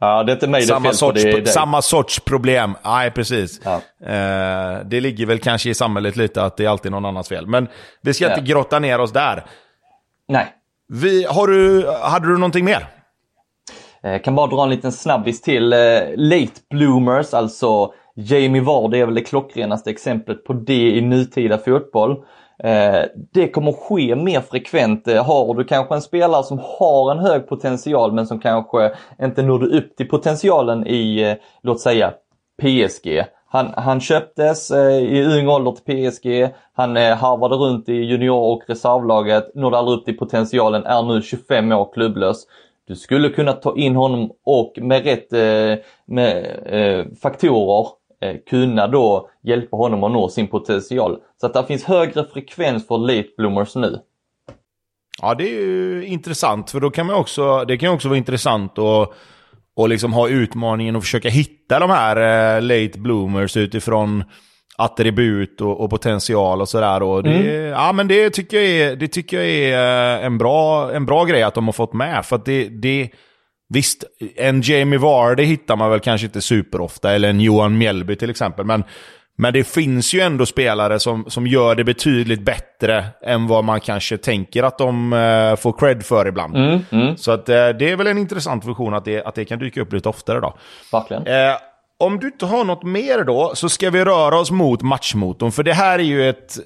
[0.00, 2.76] ja, det är inte mig det samma, sorts, på, det samma sorts problem.
[2.84, 3.60] Nej, precis.
[3.64, 3.74] Ja.
[4.06, 7.46] Eh, det ligger väl kanske i samhället lite att det är alltid någon annans fel.
[7.46, 7.68] Men
[8.02, 8.30] vi ska ja.
[8.30, 9.44] inte grotta ner oss där.
[10.28, 10.46] Nej.
[10.88, 12.95] Vi, har du, hade du någonting mer?
[14.12, 15.72] Jag kan bara dra en liten snabbis till.
[15.72, 15.78] Eh,
[16.16, 22.10] late bloomers, alltså Jamie Vardy är väl det klockrenaste exemplet på det i nutida fotboll.
[22.64, 23.02] Eh,
[23.32, 25.06] det kommer ske mer frekvent.
[25.06, 29.66] Har du kanske en spelare som har en hög potential men som kanske inte nådde
[29.66, 32.12] upp till potentialen i, låt säga,
[32.62, 33.24] PSG.
[33.48, 39.54] Han, han köptes i ung ålder till PSG, han harvade runt i junior och reservlaget,
[39.54, 42.46] nådde aldrig upp till potentialen, är nu 25 år klubblös.
[42.86, 47.88] Du skulle kunna ta in honom och med rätt eh, med, eh, faktorer
[48.20, 51.18] eh, kunna då hjälpa honom att nå sin potential.
[51.40, 53.98] Så att det finns högre frekvens för late bloomers nu.
[55.22, 58.78] Ja, det är ju intressant, för då kan man också, det kan också vara intressant
[58.78, 59.12] att
[59.76, 62.16] och liksom ha utmaningen att försöka hitta de här
[62.56, 64.24] eh, late bloomers utifrån
[64.78, 67.26] attribut och, och potential och sådär.
[67.26, 67.64] Mm.
[67.64, 71.42] ja, men det tycker jag är, det tycker jag är en, bra, en bra grej
[71.42, 72.26] att de har fått med.
[72.26, 73.10] För det, det,
[73.68, 74.04] visst,
[74.36, 78.64] en Jamie Vardy hittar man väl kanske inte superofta, eller en Johan Mjällby till exempel.
[78.64, 78.84] Men
[79.38, 83.80] men det finns ju ändå spelare som, som gör det betydligt bättre än vad man
[83.80, 86.56] kanske tänker att de uh, får cred för ibland.
[86.56, 87.16] Mm, mm.
[87.16, 89.80] Så att, uh, det är väl en intressant funktion att det, att det kan dyka
[89.80, 90.56] upp lite oftare då.
[90.92, 91.26] Verkligen.
[91.26, 91.56] Uh,
[91.98, 95.52] om du inte har något mer då, så ska vi röra oss mot matchmotorn.
[95.52, 96.58] För det här är ju ett,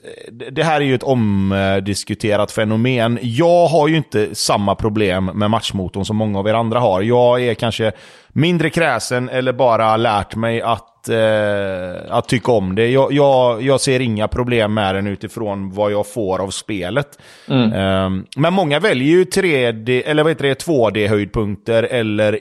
[0.51, 3.19] det här är ju ett omdiskuterat fenomen.
[3.23, 7.03] Jag har ju inte samma problem med matchmotorn som många av er andra har.
[7.03, 7.93] Jag är kanske
[8.29, 12.91] mindre kräsen eller bara lärt mig att att, eh, att tycka om det.
[12.91, 17.19] Jag, jag, jag, ser inga problem med den utifrån vad jag får av spelet.
[17.49, 17.73] Mm.
[17.73, 22.39] Eh, men många väljer ju 3D, eller vad heter det, 2D-höjdpunkter eller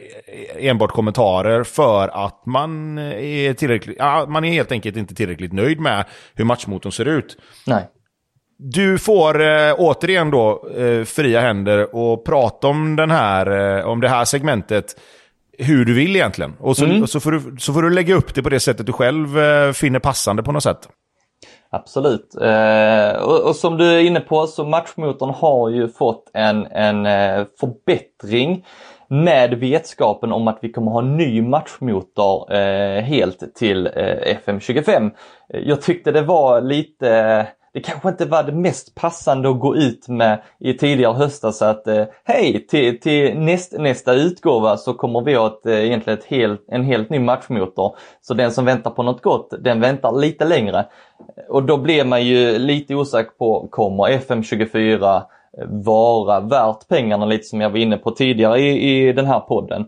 [0.57, 5.79] enbart kommentarer för att man är tillräckligt, ja, man är helt enkelt inte tillräckligt nöjd
[5.79, 6.05] med
[6.35, 7.37] hur matchmotorn ser ut.
[7.65, 7.83] Nej.
[8.61, 14.01] Du får eh, återigen då eh, fria händer och prata om, den här, eh, om
[14.01, 14.95] det här segmentet
[15.59, 16.53] hur du vill egentligen.
[16.59, 17.01] Och så, mm.
[17.01, 19.39] och så, får du, så får du lägga upp det på det sättet du själv
[19.39, 20.89] eh, finner passande på något sätt.
[21.71, 22.35] Absolut.
[22.41, 27.05] Eh, och, och, som du är inne på så matchmotorn har ju fått en, en
[27.05, 28.65] eh, förbättring
[29.09, 35.11] med vetskapen om att vi kommer ha ny matchmotor eh, helt till eh, FM25.
[35.47, 40.07] Jag tyckte det var lite det kanske inte var det mest passande att gå ut
[40.07, 45.35] med i tidigare höstas att eh, hej, till, till näst, nästa utgåva så kommer vi
[45.35, 47.95] ha ett, eh, egentligen ett helt, en helt ny matchmotor.
[48.21, 50.85] Så den som väntar på något gott, den väntar lite längre.
[51.49, 55.23] Och då blir man ju lite osäker på, kommer FM24 eh,
[55.69, 59.85] vara värt pengarna lite som jag var inne på tidigare i, i den här podden.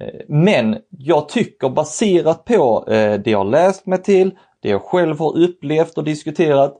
[0.00, 4.30] Eh, men jag tycker baserat på eh, det jag läst mig till,
[4.62, 6.78] det jag själv har upplevt och diskuterat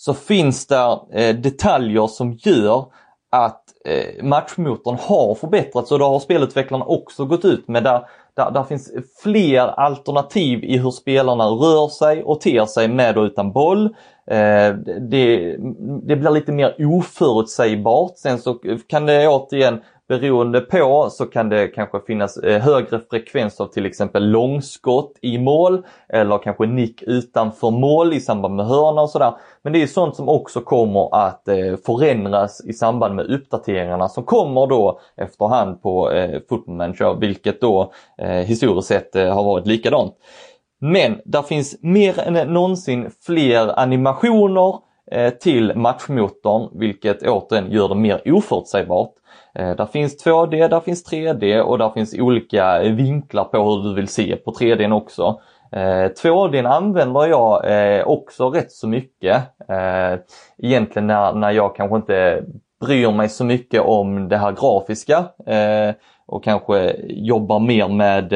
[0.00, 2.86] så finns det eh, detaljer som gör
[3.30, 7.84] att eh, matchmotorn har förbättrats och det har spelutvecklarna också gått ut med.
[7.84, 8.92] Där, där, där finns
[9.22, 13.84] fler alternativ i hur spelarna rör sig och ter sig med och utan boll.
[14.30, 14.74] Eh,
[15.10, 15.56] det,
[16.02, 18.12] det blir lite mer oförutsägbart.
[18.16, 23.60] Sen så kan det återigen Beroende på så kan det kanske finnas eh, högre frekvens
[23.60, 29.02] av till exempel långskott i mål eller kanske nick utanför mål i samband med hörna
[29.02, 29.32] och sådär.
[29.62, 34.24] Men det är sånt som också kommer att eh, förändras i samband med uppdateringarna som
[34.24, 37.92] kommer då efterhand på eh, Football Manager, vilket då
[38.44, 40.14] historiskt sett har varit likadant.
[40.80, 44.74] Men där finns mer än någonsin fler animationer
[45.40, 49.17] till matchmotorn, vilket återigen gör det mer oförutsägbart.
[49.54, 53.94] Eh, där finns 2D, där finns 3D och där finns olika vinklar på hur du
[53.94, 55.40] vill se på 3D också.
[55.72, 59.42] Eh, 2D använder jag eh, också rätt så mycket.
[60.58, 62.44] Egentligen när, när jag kanske inte
[62.80, 65.24] bryr mig så mycket om det här grafiska
[66.26, 68.32] och kanske jobbar mer med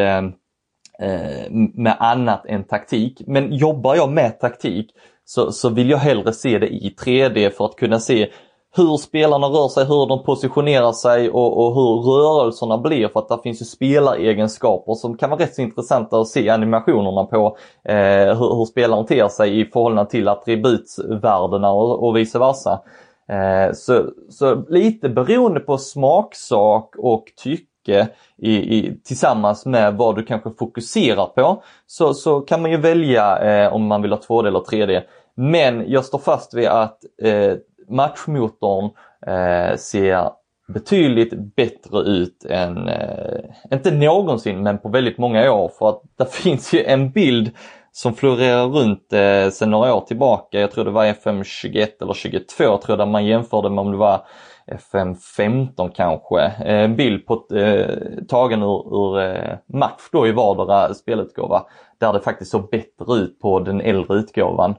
[1.74, 3.22] med annat än taktik.
[3.26, 4.90] Men jobbar jag med taktik
[5.24, 8.30] så, så vill jag hellre se det i 3D för att kunna se
[8.76, 13.28] hur spelarna rör sig, hur de positionerar sig och, och hur rörelserna blir för att
[13.28, 18.38] det finns ju spelaregenskaper som kan vara rätt så intressanta att se animationerna på eh,
[18.38, 22.80] hur, hur spelaren ter sig i förhållande till attributsvärdena och, och vice versa.
[23.28, 28.08] Eh, så, så lite beroende på smaksak och tycke
[28.38, 33.38] i, i, tillsammans med vad du kanske fokuserar på så, så kan man ju välja
[33.38, 35.02] eh, om man vill ha 2D eller 3D.
[35.34, 37.54] Men jag står fast vid att eh,
[37.88, 38.90] matchmotorn
[39.26, 40.30] eh, ser
[40.68, 43.40] betydligt bättre ut än, eh,
[43.72, 45.70] inte någonsin, men på väldigt många år.
[45.78, 47.50] För att det finns ju en bild
[47.92, 50.60] som florerar runt eh, sedan några år tillbaka.
[50.60, 53.96] Jag tror det var FM21 eller 22 tror jag, där man jämförde med om det
[53.96, 54.26] var
[54.66, 56.40] FM15 kanske.
[56.44, 61.66] Eh, en bild på, eh, tagen ur, ur eh, match då i vardera spelutgåva.
[61.98, 64.74] Där det faktiskt såg bättre ut på den äldre utgåvan.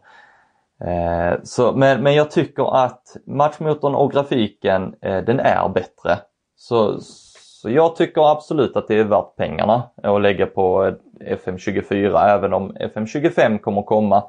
[0.83, 6.19] Eh, så, men, men jag tycker att matchmotorn och grafiken eh, den är bättre.
[6.55, 10.93] Så, så jag tycker absolut att det är värt pengarna att lägga på eh,
[11.37, 14.23] FM24 även om FM25 kommer komma.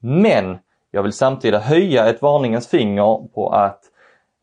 [0.00, 0.58] Men
[0.90, 3.80] jag vill samtidigt höja ett varningens finger på att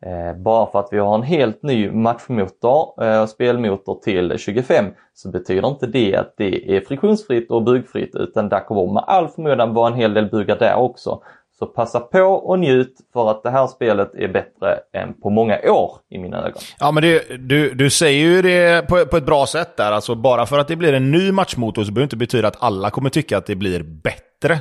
[0.05, 4.37] Eh, bara för att vi har en helt ny matchmotor eh, och eh, spelmotor till
[4.37, 9.03] 25 så betyder inte det att det är friktionsfritt och bugfritt utan där kommer med
[9.07, 11.21] all förmodan vara en hel del bugar där också.
[11.59, 15.59] Så passa på och njut för att det här spelet är bättre än på många
[15.59, 16.61] år i mina ögon.
[16.79, 19.91] Ja, men det, du, du säger ju det på, på ett bra sätt där.
[19.91, 22.63] Alltså, bara för att det blir en ny matchmotor så behöver det inte betyda att
[22.63, 24.53] alla kommer tycka att det blir bättre.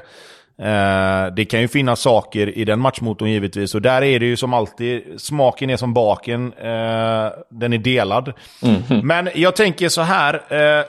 [0.59, 3.75] Eh, det kan ju finnas saker i den matchmotorn givetvis.
[3.75, 6.53] Och där är det ju som alltid, smaken är som baken.
[6.53, 8.33] Eh, den är delad.
[8.63, 9.07] Mm.
[9.07, 10.35] Men jag tänker så här.
[10.35, 10.85] Eh,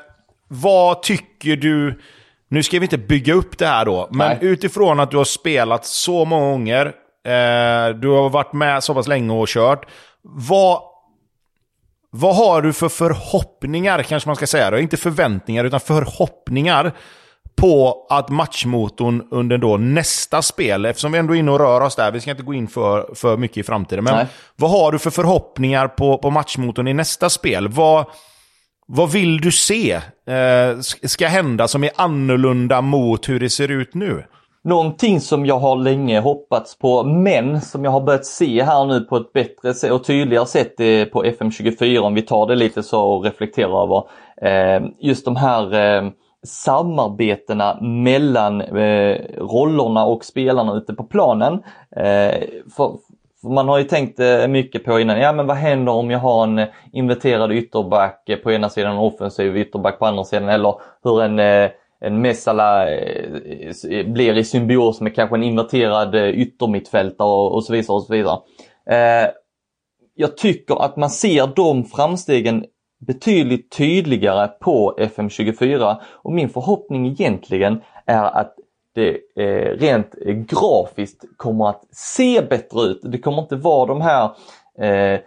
[0.47, 1.99] vad tycker du...
[2.47, 4.37] Nu ska vi inte bygga upp det här då, men Nej.
[4.41, 6.85] utifrån att du har spelat så många gånger,
[7.25, 9.85] eh, du har varit med så pass länge och kört.
[10.21, 10.81] Vad,
[12.11, 14.79] vad har du för förhoppningar, kanske man ska säga då?
[14.79, 16.93] Inte förväntningar, utan förhoppningar
[17.55, 21.95] på att matchmotorn under då nästa spel, eftersom vi ändå är inne och rör oss
[21.95, 24.25] där, vi ska inte gå in för, för mycket i framtiden, men Nej.
[24.55, 27.67] vad har du för förhoppningar på, på matchmotorn i nästa spel?
[27.67, 28.05] Vad,
[28.87, 29.91] vad vill du se
[30.27, 34.23] eh, ska hända som är annorlunda mot hur det ser ut nu?
[34.63, 38.99] Någonting som jag har länge hoppats på, men som jag har börjat se här nu
[38.99, 43.01] på ett bättre och tydligare sätt eh, på FM24, om vi tar det lite så
[43.01, 44.03] och reflekterar över.
[44.41, 46.11] Eh, just de här eh,
[46.43, 51.53] samarbetena mellan eh, rollerna och spelarna ute på planen.
[51.95, 52.43] Eh,
[52.75, 52.97] för,
[53.49, 56.43] man har ju tänkt eh, mycket på innan, ja men vad händer om jag har
[56.43, 60.75] en eh, inverterad ytterback eh, på ena sidan och offensiv ytterback på andra sidan eller
[61.03, 61.69] hur en
[61.99, 62.85] en Messala
[64.05, 67.95] blir i symbios med kanske en inverterad yttermittfältare och, och så vidare.
[67.95, 68.39] Och så vidare.
[68.89, 69.29] Eh,
[70.15, 72.65] jag tycker att man ser de framstegen
[73.07, 78.55] betydligt tydligare på FM24 och min förhoppning egentligen är att
[78.95, 82.99] det eh, rent eh, grafiskt kommer att se bättre ut.
[83.03, 84.31] Det kommer inte vara de här
[84.77, 85.19] eh,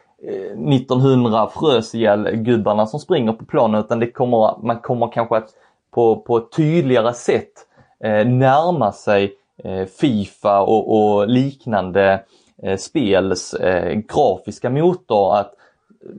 [0.72, 1.92] 1900 frös
[2.32, 5.48] gubbarna som springer på planen utan det kommer, man kommer kanske att
[5.90, 7.52] på, på ett tydligare sätt
[8.04, 12.24] eh, närma sig eh, Fifa och, och liknande
[12.62, 15.36] eh, spels eh, grafiska motor.
[15.36, 15.54] Att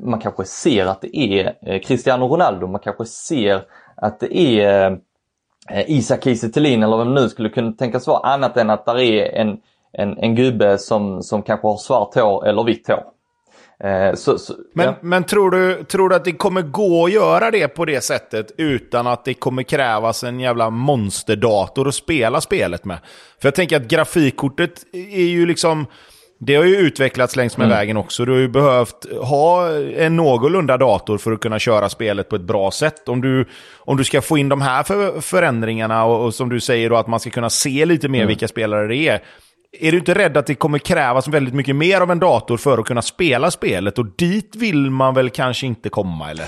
[0.04, 3.62] man kanske ser att det är eh, Cristiano Ronaldo, man kanske ser
[3.95, 4.97] att det är eh,
[5.88, 9.58] Isak Kiese eller vem nu skulle kunna tänkas vara annat än att det är en,
[9.94, 13.04] en, en gubbe som, som kanske har svart hår eller vitt hår.
[13.84, 14.96] Eh, så, så, men ja.
[15.02, 18.52] men tror, du, tror du att det kommer gå att göra det på det sättet
[18.58, 22.98] utan att det kommer krävas en jävla monsterdator att spela spelet med?
[23.42, 25.86] För jag tänker att grafikkortet är ju liksom
[26.42, 27.78] det har ju utvecklats längs med mm.
[27.78, 28.26] vägen också.
[28.26, 32.42] Du har ju behövt ha en någorlunda dator för att kunna köra spelet på ett
[32.42, 33.10] bra sätt.
[33.10, 33.46] Om du,
[33.78, 36.96] om du ska få in de här för, förändringarna och, och, som du säger då
[36.98, 38.28] att man ska kunna se lite mer mm.
[38.28, 39.24] vilka spelare det är.
[39.80, 42.78] Är du inte rädd att det kommer krävas väldigt mycket mer av en dator för
[42.78, 44.00] att kunna spela spelet?
[44.00, 46.46] Och dit vill man väl kanske inte komma, eller?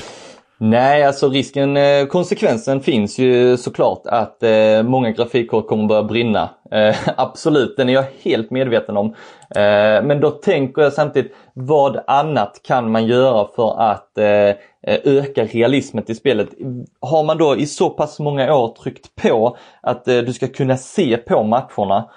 [0.63, 6.49] Nej, alltså risken, eh, konsekvensen finns ju såklart att eh, många grafikkort kommer börja brinna.
[6.71, 9.07] Eh, absolut, den är jag helt medveten om.
[9.55, 14.99] Eh, men då tänker jag samtidigt, vad annat kan man göra för att eh, eh,
[15.03, 16.49] öka realismen i spelet?
[16.99, 21.17] Har man då i så pass många år tryckt på att du ska kunna se
[21.17, 22.09] på matcherna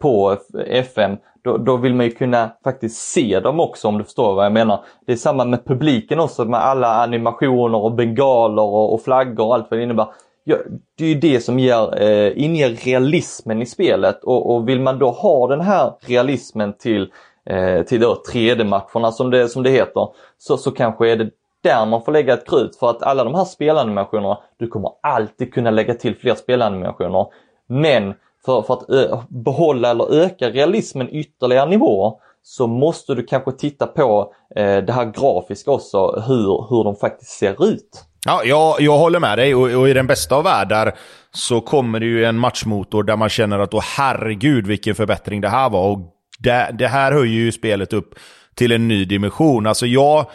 [0.00, 4.34] på FM då, då vill man ju kunna faktiskt se dem också om du förstår
[4.34, 4.84] vad jag menar.
[5.06, 9.54] Det är samma med publiken också med alla animationer och bengaler och, och flaggor och
[9.54, 10.06] allt vad det innebär.
[10.44, 10.56] Ja,
[10.98, 14.98] det är ju det som ger, eh, inger realismen i spelet och, och vill man
[14.98, 17.12] då ha den här realismen till,
[17.46, 21.30] eh, till då 3D-matcherna som det, som det heter så, så kanske är det
[21.62, 25.54] där man får lägga ett krut för att alla de här spelanimationerna, du kommer alltid
[25.54, 27.26] kunna lägga till fler spelanimationer.
[27.66, 28.14] Men
[28.44, 34.32] för, för att behålla eller öka realismen ytterligare nivåer så måste du kanske titta på
[34.56, 38.04] eh, det här grafiska också, hur, hur de faktiskt ser ut.
[38.26, 40.94] Ja, jag, jag håller med dig och, och, i den bästa av världar
[41.34, 45.48] så kommer det ju en matchmotor där man känner att åh herregud vilken förbättring det
[45.48, 45.90] här var.
[45.90, 45.98] Och
[46.38, 48.14] det, det här höjer ju spelet upp
[48.54, 49.66] till en ny dimension.
[49.66, 50.26] Alltså jag,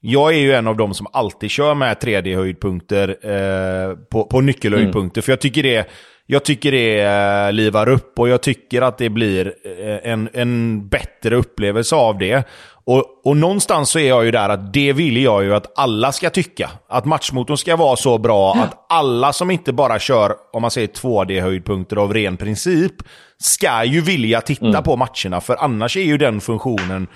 [0.00, 5.18] jag är ju en av dem som alltid kör med 3D-höjdpunkter eh, på, på nyckelhöjdpunkter.
[5.18, 5.24] Mm.
[5.24, 5.86] För jag tycker det
[6.26, 10.88] jag tycker det eh, livar upp och jag tycker att det blir eh, en, en
[10.88, 12.44] bättre upplevelse av det.
[12.84, 16.12] Och, och någonstans så är jag ju där att det vill jag ju att alla
[16.12, 16.70] ska tycka.
[16.88, 20.88] Att matchmotorn ska vara så bra att alla som inte bara kör, om man säger
[20.88, 22.92] 2D-höjdpunkter av ren princip,
[23.38, 24.82] ska ju vilja titta mm.
[24.82, 25.40] på matcherna.
[25.40, 27.06] För annars är ju den funktionen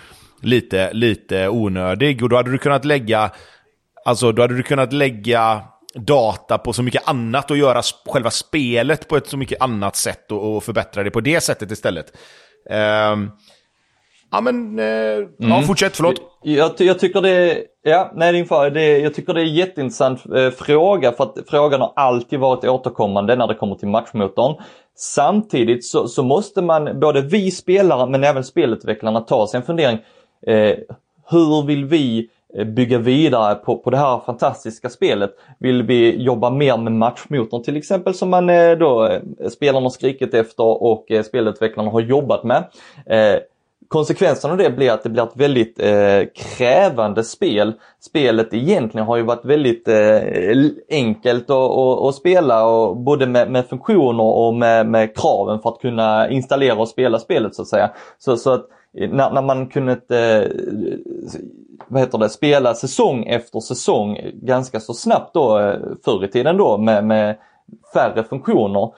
[0.41, 2.23] lite, lite onödig.
[2.23, 3.31] Och då hade du kunnat lägga,
[4.05, 5.63] alltså då hade du kunnat lägga
[5.95, 10.33] data på så mycket annat och göra själva spelet på ett så mycket annat sätt
[10.33, 12.13] och, och förbättra det på det sättet istället.
[13.13, 13.31] Um,
[14.31, 14.79] Ja, men...
[14.79, 15.29] Eh, mm.
[15.37, 15.97] Ja, fortsätt.
[15.97, 16.23] Förlåt.
[16.43, 17.59] Jag, jag, tycker det...
[17.83, 21.39] Ja, nej, din far, det, jag tycker det är en jätteintressant eh, fråga för att
[21.49, 24.55] frågan har alltid varit återkommande när det kommer till matchmotorn.
[24.97, 29.99] Samtidigt så, så måste man, både vi spelare men även spelutvecklarna, ta sig en fundering.
[30.47, 30.77] Eh,
[31.31, 35.31] hur vill vi Eh, bygga vidare på, på det här fantastiska spelet.
[35.59, 39.91] Vill vi jobba mer med matchmotorn till exempel som man eh, då eh, spelarna har
[39.91, 42.65] skrikit efter och spelutvecklarna har jobbat med.
[43.89, 47.73] Konsekvensen av det blir att det blir ett väldigt eh, krävande spel.
[48.01, 50.21] Spelet egentligen har ju varit väldigt eh,
[50.91, 56.31] enkelt att spela och både med, med funktioner och med, med, kraven för att kunna
[56.31, 57.91] installera och spela spelet så att säga.
[58.19, 60.51] Så, så att när, när man kunde eh,
[61.89, 66.57] vad heter det, spela säsong efter säsong ganska så snabbt då eh, förr i tiden
[66.57, 67.37] då med, med
[67.95, 68.95] färre funktioner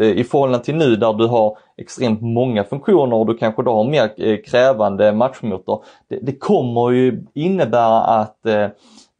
[0.00, 3.72] eh, i förhållande till nu där du har extremt många funktioner och du kanske då
[3.72, 5.84] har mer eh, krävande matchmotor.
[6.08, 8.68] Det, det kommer ju innebära att eh,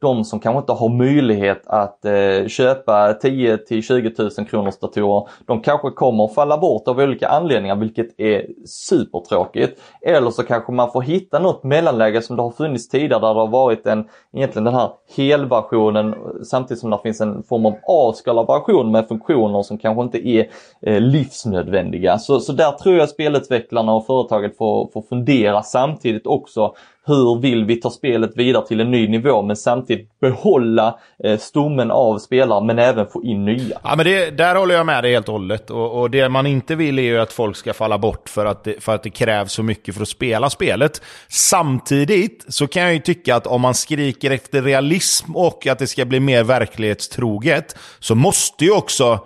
[0.01, 5.29] de som kanske inte har möjlighet att eh, köpa 10 till 20 000 kronors datorer,
[5.45, 9.81] de kanske kommer att falla bort av olika anledningar vilket är supertråkigt.
[10.01, 13.39] Eller så kanske man får hitta något mellanläge som det har funnits tidigare där det
[13.39, 18.47] har varit en, egentligen den här helversionen samtidigt som det finns en form av avskalad
[18.47, 20.47] version med funktioner som kanske inte är
[20.81, 22.17] eh, livsnödvändiga.
[22.17, 26.73] Så, så där tror jag spelutvecklarna och företaget får, får fundera samtidigt också
[27.07, 31.91] hur vill vi ta spelet vidare till en ny nivå men samtidigt behålla eh, stommen
[31.91, 33.79] av spelare men även få in nya.
[33.83, 35.69] Ja men det, där håller jag med dig helt och hållet.
[35.69, 38.63] Och, och, det man inte vill är ju att folk ska falla bort för att,
[38.63, 41.01] det, för att det krävs så mycket för att spela spelet.
[41.29, 45.87] Samtidigt så kan jag ju tycka att om man skriker efter realism och att det
[45.87, 49.19] ska bli mer verklighetstroget så måste ju också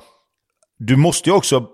[0.88, 1.66] du måste ju också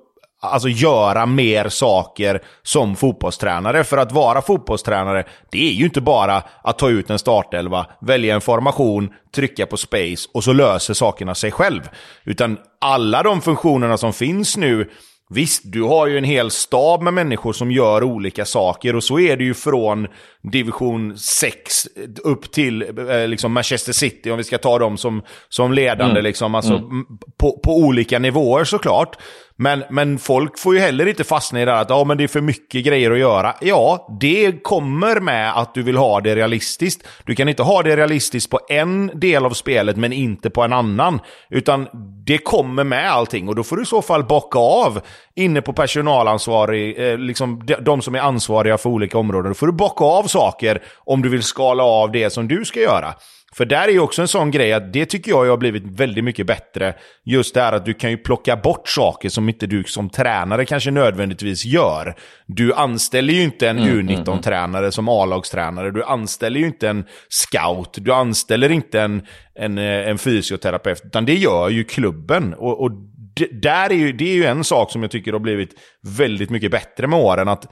[0.41, 3.83] alltså göra mer saker som fotbollstränare.
[3.83, 8.35] För att vara fotbollstränare, det är ju inte bara att ta ut en startelva, välja
[8.35, 11.89] en formation, trycka på space och så löser sakerna sig själv.
[12.23, 14.89] Utan alla de funktionerna som finns nu
[15.29, 19.19] Visst, du har ju en hel stab med människor som gör olika saker och så
[19.19, 20.07] är det ju från
[20.51, 21.87] division 6
[22.23, 26.23] upp till eh, liksom Manchester City, om vi ska ta dem som, som ledande, mm.
[26.23, 27.05] liksom, alltså, mm.
[27.39, 29.17] på, på olika nivåer såklart.
[29.59, 32.23] Men, men folk får ju heller inte fastna i det här att ja, men det
[32.23, 33.55] är för mycket grejer att göra.
[33.61, 37.07] Ja, det kommer med att du vill ha det realistiskt.
[37.25, 40.73] Du kan inte ha det realistiskt på en del av spelet men inte på en
[40.73, 41.19] annan.
[41.49, 41.87] Utan
[42.25, 45.01] det kommer med allting och då får du i så fall bocka av
[45.35, 49.51] inne på personalansvarig, eh, liksom de, de som är ansvariga för olika områden.
[49.51, 52.79] Då får du bocka av saker om du vill skala av det som du ska
[52.79, 53.13] göra.
[53.57, 56.23] För där är ju också en sån grej att det tycker jag har blivit väldigt
[56.23, 56.93] mycket bättre.
[57.25, 60.65] Just det här att du kan ju plocka bort saker som inte du som tränare
[60.65, 62.15] kanske nödvändigtvis gör.
[62.45, 65.91] Du anställer ju inte en mm, U19-tränare mm, som A-lagstränare.
[65.91, 67.97] Du anställer ju inte en scout.
[68.01, 69.21] Du anställer inte en,
[69.55, 71.01] en, eh, en fysioterapeut.
[71.05, 72.53] Utan det gör ju klubben.
[72.53, 72.91] Och, och
[73.35, 75.69] det, där är ju, det är ju en sak som jag tycker har blivit
[76.17, 77.47] väldigt mycket bättre med åren.
[77.47, 77.65] Att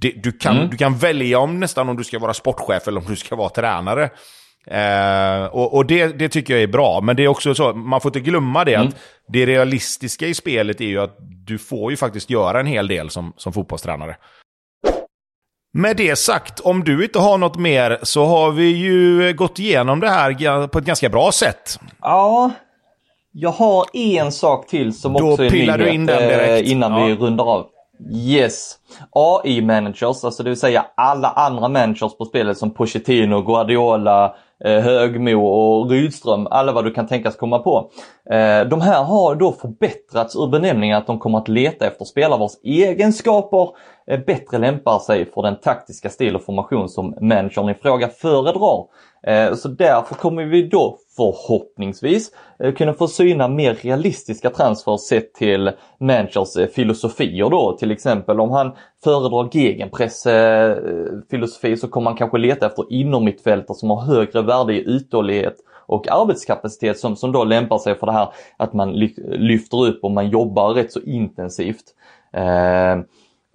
[0.00, 0.70] det, du, kan, mm.
[0.70, 3.48] du kan välja om nästan om du ska vara sportchef eller om du ska vara
[3.48, 4.10] tränare.
[4.66, 8.00] Eh, och, och det, det, tycker jag är bra, men det är också så, man
[8.00, 8.88] får inte glömma det mm.
[8.88, 8.94] att
[9.28, 13.10] det realistiska i spelet är ju att du får ju faktiskt göra en hel del
[13.10, 14.16] som, som fotbollstränare.
[15.72, 20.00] Med det sagt, om du inte har något mer så har vi ju gått igenom
[20.00, 21.80] det här på ett ganska bra sätt.
[22.00, 22.50] Ja,
[23.32, 26.66] jag har en sak till som Då också är pillar du in den direkt.
[26.66, 27.06] Eh, innan ja.
[27.06, 27.66] vi rundar av.
[28.12, 28.78] Yes.
[29.10, 34.34] AI-managers, alltså det vill säga alla andra managers på spelet som Pochettino, Guardiola,
[34.64, 37.90] Eh, Högmo och Rydström, alla vad du kan tänkas komma på.
[38.30, 42.38] Eh, de här har då förbättrats ur benämningen att de kommer att leta efter spelare
[42.38, 43.68] vars egenskaper
[44.06, 48.84] eh, bättre lämpar sig för den taktiska stil och formation som managern i fråga föredrar.
[49.26, 55.34] Eh, så därför kommer vi då förhoppningsvis eh, kunna få syna mer realistiska transfers sett
[55.34, 55.70] till
[56.00, 57.76] managers eh, filosofier då.
[57.78, 58.72] Till exempel om han
[59.04, 60.26] föredrar gegenpress
[61.30, 65.54] filosofi så kommer man kanske leta efter innermittfältare som har högre värde i uthållighet
[65.86, 70.10] och arbetskapacitet som, som då lämpar sig för det här att man lyfter upp och
[70.10, 71.84] man jobbar rätt så intensivt.
[72.32, 72.96] Eh,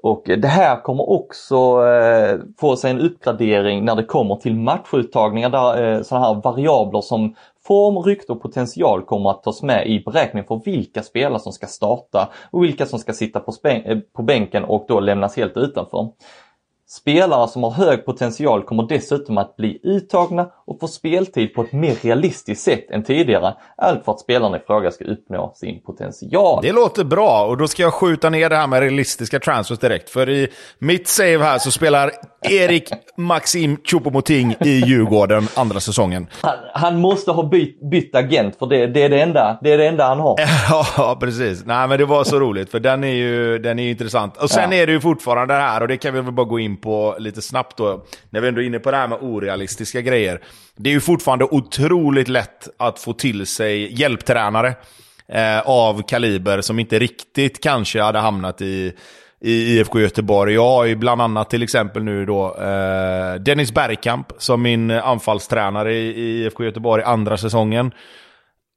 [0.04, 5.50] och det här kommer också eh, få sig en uppgradering när det kommer till matchuttagningar
[5.50, 10.04] där eh, sådana här variabler som form, rykte och potential kommer att tas med i
[10.06, 14.24] beräkningen för vilka spelare som ska starta och vilka som ska sitta på, eh, på
[14.24, 16.10] bänken och då lämnas helt utanför.
[16.91, 21.73] Spelare som har hög potential kommer dessutom att bli uttagna och få speltid på ett
[21.73, 23.53] mer realistiskt sätt än tidigare.
[23.77, 26.59] Allt för att spelarna i fråga ska uppnå sin potential.
[26.63, 30.09] Det låter bra och då ska jag skjuta ner det här med realistiska transfers direkt.
[30.09, 30.47] För i
[30.79, 32.11] mitt save här så spelar
[32.41, 36.27] Erik Maxim Choupo-Moting i Djurgården andra säsongen.
[36.41, 39.77] Han, han måste ha bytt, bytt agent för det, det, är det, enda, det är
[39.77, 40.35] det enda han har.
[40.97, 41.65] Ja, precis.
[41.65, 44.37] Nej, men det var så roligt för den är ju, den är ju intressant.
[44.37, 44.77] Och sen Ja.
[44.77, 47.15] är det ju fortfarande det här, och det kan vi väl bara gå in på
[47.19, 50.41] lite snabbt då, när vi ändå är inne på det här med orealistiska grejer.
[50.75, 54.75] Det är ju fortfarande otroligt lätt att få till sig hjälptränare
[55.27, 58.93] eh, av kaliber som inte riktigt kanske hade hamnat i
[59.41, 60.53] i IFK Göteborg.
[60.53, 65.93] Jag har ju bland annat till exempel nu då eh, Dennis Bergkamp som min anfallstränare
[65.93, 67.91] i, i IFK Göteborg andra säsongen.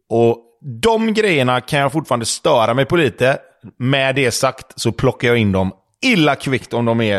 [0.09, 0.39] Och
[0.83, 3.39] de grejerna kan jag fortfarande störa mig på lite.
[3.79, 5.73] Med det sagt så plockar jag in dem
[6.03, 7.19] illa kvickt om de är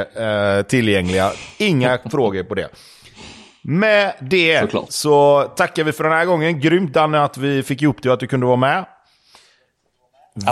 [0.58, 1.32] eh, tillgängliga.
[1.58, 2.70] Inga frågor på det.
[3.62, 4.92] Med det Såklart.
[4.92, 6.60] så tackar vi för den här gången.
[6.60, 8.86] Grymt Danne att vi fick ihop det och att du kunde vara med.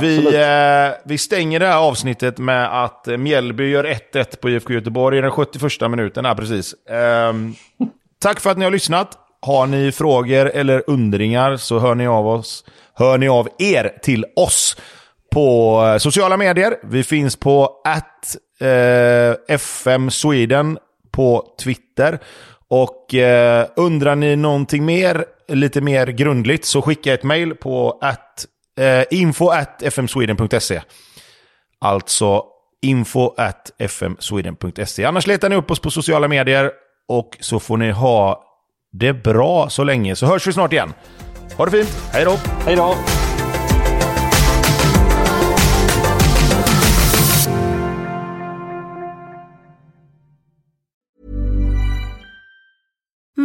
[0.01, 4.73] Vi, eh, vi stänger det här avsnittet med att eh, Mjällby gör 1-1 på IFK
[4.73, 6.25] Göteborg i den 71 minuten.
[6.25, 6.75] Här, precis.
[6.89, 7.55] Ehm,
[8.21, 9.17] tack för att ni har lyssnat.
[9.41, 12.65] Har ni frågor eller undringar så hör ni av oss.
[12.93, 14.77] Hör ni av er till oss
[15.31, 16.75] på eh, sociala medier.
[16.83, 20.77] Vi finns på att eh, FM Sweden
[21.11, 22.19] på Twitter.
[22.69, 28.45] Och eh, undrar ni någonting mer, lite mer grundligt, så skicka ett mail på at,
[28.79, 30.81] eh, info at fmsweden.se.
[31.79, 32.43] Alltså
[32.81, 35.05] info at fmsweden.se.
[35.05, 36.71] Annars letar ni upp oss på sociala medier
[37.07, 38.43] och så får ni ha
[38.91, 40.15] det bra så länge.
[40.15, 40.93] Så hörs vi snart igen.
[41.57, 41.89] Ha det fint.
[42.11, 42.37] Hej då!
[42.65, 42.95] Hej då!